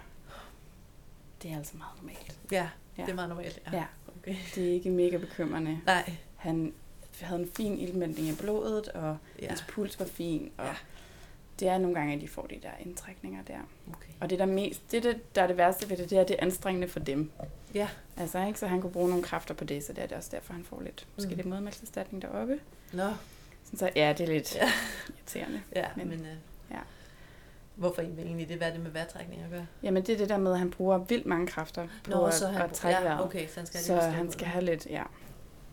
[1.42, 2.36] det er altså meget normalt.
[2.52, 2.68] Ja,
[2.98, 3.02] Ja.
[3.02, 3.62] det er meget normalt.
[3.72, 3.84] Ja.
[4.18, 4.36] Okay.
[4.54, 5.80] Det er ikke mega bekymrende.
[5.86, 6.12] Nej.
[6.36, 6.72] Han
[7.20, 9.48] havde en fin ildmænding i blodet, og Ja.
[9.48, 10.52] hans puls var fin.
[10.56, 10.74] Og Ja.
[11.60, 13.58] Det er nogle gange, at de får de der indtrækninger der.
[13.88, 14.12] Okay.
[14.20, 16.36] Og det der, mest, det, der, der er det værste ved det, det er, det
[16.38, 17.30] er anstrengende for dem.
[17.74, 17.88] Ja.
[18.16, 18.58] Altså, ikke?
[18.58, 20.64] Så han kunne bruge nogle kræfter på det, så det er det også derfor, han
[20.64, 21.36] får lidt, måske Mm.
[21.36, 22.60] lidt modmælkserstatning deroppe.
[22.92, 23.08] Nå.
[23.64, 24.68] Sådan så, ja, det er lidt Ja.
[25.18, 25.60] irriterende.
[25.74, 26.36] Ja, Men- men, øh,
[26.70, 26.78] ja.
[27.74, 28.62] hvorfor egentlig det?
[28.62, 29.66] Er det med vejrtrækning at gøre?
[29.82, 32.34] Jamen, det er det der med, at han bruger vildt mange kræfter på Nå, at,
[32.34, 34.50] så han at trække ja, okay, så han skal have så lidt han skal ud.
[34.50, 35.02] have lidt, ja,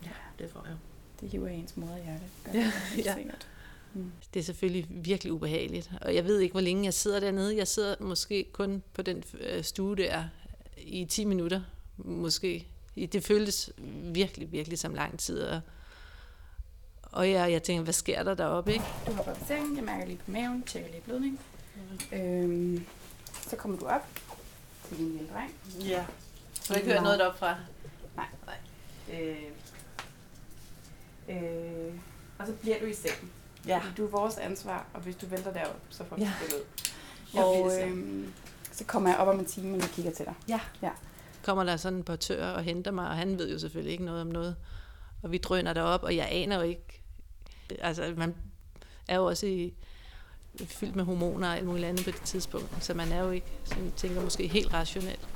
[0.04, 0.10] Ja,
[0.40, 0.76] det får jeg.
[1.22, 2.24] det hiver i ens moderhjerte.
[2.46, 3.14] Gør Ja, det ja.
[3.16, 3.48] sikkert.
[3.94, 4.12] Mm.
[4.34, 7.58] Det er selvfølgelig virkelig ubehageligt, og jeg ved ikke, hvor længe jeg sidder dernede.
[7.58, 10.24] Jeg sidder måske kun på den øh, stue der
[10.78, 11.62] i 10 minutter,
[11.98, 12.68] måske.
[12.96, 13.72] I- Det føltes
[14.14, 15.62] virkelig, virkelig som lang tid, og,
[17.04, 18.86] og jeg, jeg tænker, hvad sker der deroppe, ikke?
[19.08, 21.40] Du hopper op i sengen, jeg mærker lige på maven, tjekker lige blødning.
[22.14, 22.86] Øhm,
[23.50, 24.08] så kommer du op
[24.88, 25.54] til din lille dreng.
[25.90, 26.06] Ja.
[26.62, 27.56] Så ikke hørt noget deroppe fra?
[28.16, 28.26] Nej.
[28.46, 29.20] Nej.
[29.22, 29.38] Øh,
[31.30, 31.94] øh,
[32.40, 33.32] og så bliver du i sengen.
[33.68, 33.82] Ja.
[33.98, 36.32] Du er vores ansvar, og hvis du vælter derop, så får du Ja.
[36.38, 37.40] spillet ud.
[37.40, 38.26] Og bliver
[38.72, 38.84] så.
[38.86, 40.34] kommer jeg op om en time, og kigger til dig.
[40.50, 40.60] Ja.
[40.82, 40.90] ja.
[41.44, 44.22] kommer der sådan en portør og henter mig, og han ved jo selvfølgelig ikke noget
[44.22, 44.56] om noget.
[45.24, 47.02] Og vi drøner derop, og jeg aner jo ikke...
[47.80, 48.36] Altså, man
[49.08, 49.74] er jo også i,
[50.66, 53.48] fyldt med hormoner og alt muligt andet på det tidspunkt, så man er jo ikke,
[53.64, 55.28] sådan tænker måske helt rationelt.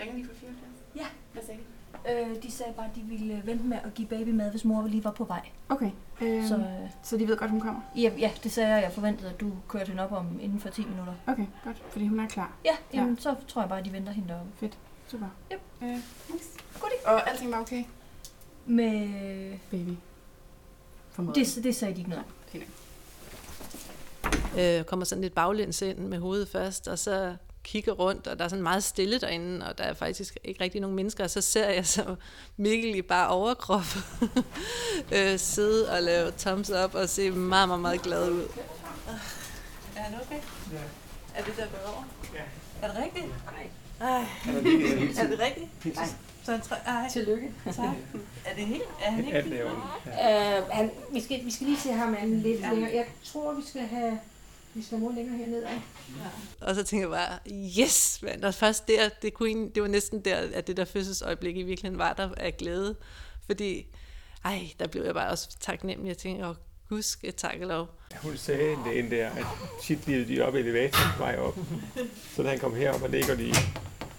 [0.00, 0.72] Ringer lige for 74?
[0.96, 1.06] Ja.
[1.32, 1.64] Hvad sagde de?
[2.08, 4.86] Øh, de sagde bare, at de ville vente med at give baby mad, hvis mor
[4.86, 5.48] lige var på vej.
[5.68, 5.90] Okay.
[6.20, 7.80] Øhm, Så, så, øh, så de ved godt, hun kommer?
[7.96, 8.82] ja, ja, det sagde jeg.
[8.82, 11.14] Jeg forventede, at du kørte hende op om inden for 10 minutter.
[11.26, 11.82] Okay, godt.
[11.90, 12.52] Fordi hun er klar.
[12.64, 14.50] Ja, jamen, så tror jeg bare, at de venter hende deroppe.
[14.56, 14.78] Fedt.
[15.08, 15.26] Super.
[15.52, 15.60] Yep.
[15.82, 16.48] Øh, nice.
[17.06, 17.84] Og alting var okay?
[18.66, 19.58] Med...
[19.70, 19.90] Baby.
[21.10, 21.54] Formodet.
[21.56, 22.24] Det, det sagde de ikke noget.
[22.48, 22.64] Fint.
[24.58, 28.44] Øh, kommer sådan lidt baglæns ind med hovedet først, og så kigger rundt, og der
[28.44, 31.40] er sådan meget stille derinde, og der er faktisk ikke rigtig nogen mennesker, og så
[31.40, 32.16] ser jeg så
[32.56, 33.84] Mikkel i bare overkrop
[35.16, 38.44] øh, sidde og lave thumbs up og se meget, meget, meget glad ud.
[39.96, 40.40] Er han okay?
[40.72, 40.78] Ja.
[41.34, 42.04] Er det der gået over?
[42.34, 42.42] Ja.
[42.86, 43.26] Er det rigtigt?
[43.52, 43.70] Nej.
[44.00, 45.96] hele Er det rigtigt?
[45.96, 46.06] Nej.
[46.44, 46.76] Så han tre...
[46.86, 47.08] Ej.
[47.12, 47.52] Tillykke.
[47.64, 47.84] Tak.
[48.44, 48.82] Er det helt...
[49.02, 50.00] Er han ikke 18 helt år.
[50.06, 52.70] Øh, han, vi, skal, vi skal lige se ham an lidt ja.
[52.70, 52.90] længere.
[52.94, 54.18] Jeg tror, vi skal have,
[54.74, 55.68] vi skal mor længere hernede.
[55.68, 55.80] Ja.
[56.60, 57.38] Og så tænker jeg bare,
[57.80, 58.44] yes, mand.
[58.44, 61.98] Og først der, det, kunne det var næsten der, at det der fødselsøjeblik i virkeligheden
[61.98, 62.96] var der af glæde.
[63.46, 63.86] Fordi,
[64.44, 66.08] ej, der blev jeg bare også taknemmelig.
[66.08, 66.54] Jeg tænkte, åh,
[66.90, 67.88] husk et takkelov.
[68.22, 69.46] Hun sagde lægen der, at
[69.82, 71.58] tit lige de op i elevatoren på vej op.
[72.36, 73.54] Så da han kom herop og ligger de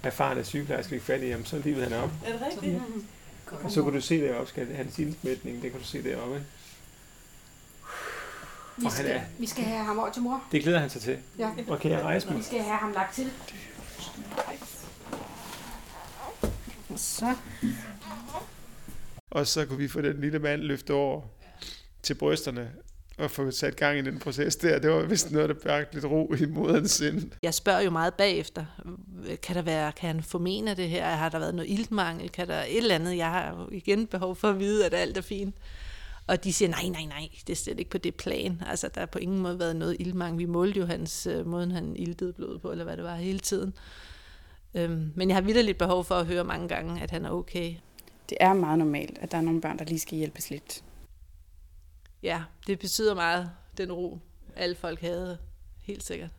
[0.04, 2.10] erfarne sygeplejersker fik fat i ham, så livede han op.
[2.26, 2.82] Er det rigtigt?
[3.64, 6.43] Og så kunne du se deroppe, skal hans ildsmætning, det kan du se deroppe.
[8.82, 10.44] Vi, skal, er- vi skal have ham over til mor.
[10.52, 11.18] Det glæder han sig til.
[11.40, 11.50] Ja.
[11.68, 12.38] Og kan jeg rejse mig?
[12.38, 13.32] Vi skal have ham lagt til.
[16.96, 17.36] Så.
[19.32, 21.22] Og så kunne vi få den lille mand løftet over
[22.04, 22.72] til brysterne
[23.18, 24.80] og få sat gang i den proces der.
[24.80, 27.32] Det var vist noget, der bragte lidt ro i moderens sind.
[27.44, 28.66] Jeg spørger jo meget bagefter,
[29.44, 31.06] kan der være, kan han formene det her?
[31.16, 32.30] Har der været noget iltmangel?
[32.30, 33.18] Kan der et eller andet?
[33.18, 35.56] Jeg har jo igen behov for at vide, at alt er fint.
[36.28, 38.61] Og de siger, nej, nej, nej, det er slet ikke på det plan.
[38.67, 40.39] Altså, der har på ingen måde været noget iltmangel.
[40.39, 43.39] Vi målte jo hans øh, måden, han iltede blod på, eller hvad det var, hele
[43.39, 43.74] tiden.
[44.76, 47.30] Øhm, men jeg har vildt lidt behov for at høre mange gange, at han er
[47.30, 47.76] okay.
[48.30, 50.84] Det er meget normalt, at der er nogle børn, der lige skal hjælpes lidt.
[52.24, 54.19] Ja, det betyder meget, den ro,
[54.55, 55.38] alle folk havde,
[55.84, 56.30] helt sikkert.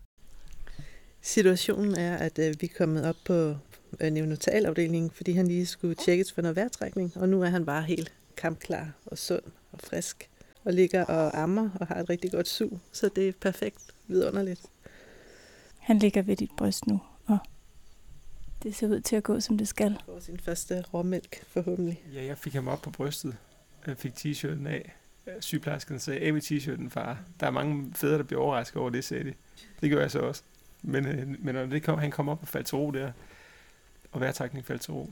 [1.20, 3.56] Situationen er, at øh, vi er kommet op på
[4.00, 7.82] øh, neonatalafdelingen, fordi han lige skulle tjekkes for noget vejrtrækning, og nu er han bare
[7.82, 9.42] helt kampklar og sund
[9.72, 10.28] og frisk,
[10.64, 14.60] og ligger og ammer og har et rigtig godt sug, så det er perfekt vidunderligt.
[15.78, 17.38] Han ligger ved dit bryst nu, og
[18.62, 19.98] det ser ud til at gå, som det skal.
[20.06, 22.02] Får sin første råmælk, forhåbentlig.
[22.14, 23.36] Ja, jeg fik ham op på brystet.
[23.86, 24.96] Jeg fik t-shirten af.
[25.40, 27.18] Sygeplejersken sagde, af med t-shirten, far.
[27.40, 29.34] Der er mange fædre, der bliver overrasket over det, sagde de.
[29.80, 30.42] Det gør jeg så også.
[30.82, 33.12] Men, øh, men når det kom, han kom op og faldt til ro der,
[34.12, 35.10] og vejrtrækning faldt til ro,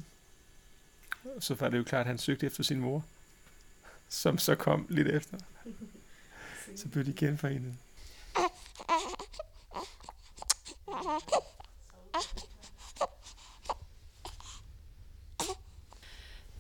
[1.39, 3.05] så var det jo klart, at han søgte efter sin mor,
[4.11, 5.39] som så kom lidt efter.
[6.77, 7.75] Så blev de genforenet.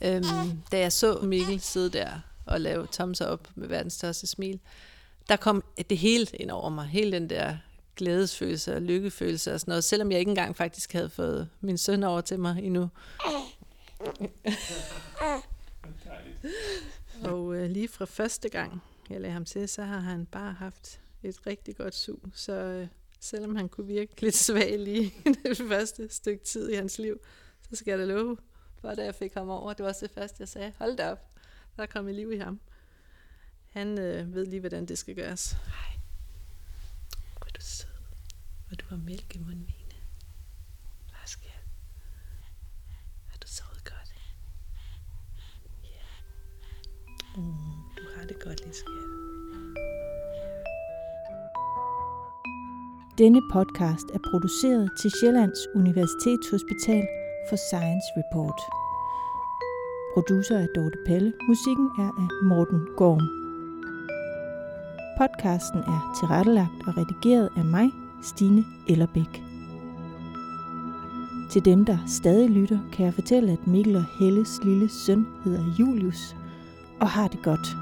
[0.02, 4.60] Øhm, da jeg så Mikkel sidde der og lave thumbs up med verdens største smil,
[5.28, 6.86] der kom det hele ind over mig.
[6.86, 7.56] Hele den der
[7.96, 12.02] glædesfølelse og lykkefølelse og sådan noget, selvom jeg ikke engang faktisk havde fået min søn
[12.02, 12.88] over til mig endnu.
[17.24, 21.00] og øh, lige fra første gang, jeg lagde ham til, så har han bare haft
[21.22, 22.20] et rigtig godt sug.
[22.32, 22.88] Så øh,
[23.20, 25.14] selvom han kunne virke lidt svag lige
[25.44, 27.20] det første stykke tid i hans liv,
[27.70, 28.36] så skal jeg da love,
[28.80, 31.10] for da jeg fik ham over, det var også det første, jeg sagde, hold da
[31.10, 31.30] op,
[31.76, 32.60] der er kommet liv i ham.
[33.70, 35.52] Han øh, ved lige, hvordan det skal gøres.
[35.52, 36.00] Hej.
[37.38, 37.88] Hvor du sød.
[38.70, 40.00] Og du har mælk i munden, Line.
[41.08, 41.48] Hvad sker
[43.28, 44.14] Har du sovet godt?
[45.84, 46.00] Ja.
[47.36, 47.42] Mm,
[47.98, 49.06] du har det godt, lille skat.
[53.18, 57.04] Denne podcast er produceret til Sjællands Universitetshospital
[57.48, 58.60] for Science Report.
[60.14, 61.32] Producer er Dorte Pelle.
[61.48, 63.26] Musikken er af Morten Gorm.
[65.18, 67.90] Podcasten er tilrettelagt og redigeret af mig,
[68.22, 69.42] Stine Ellerbæk.
[71.50, 75.64] Til dem, der stadig lytter, kan jeg fortælle, at Mikkel og Helles lille søn hedder
[75.78, 76.36] Julius
[77.00, 77.79] og har det godt.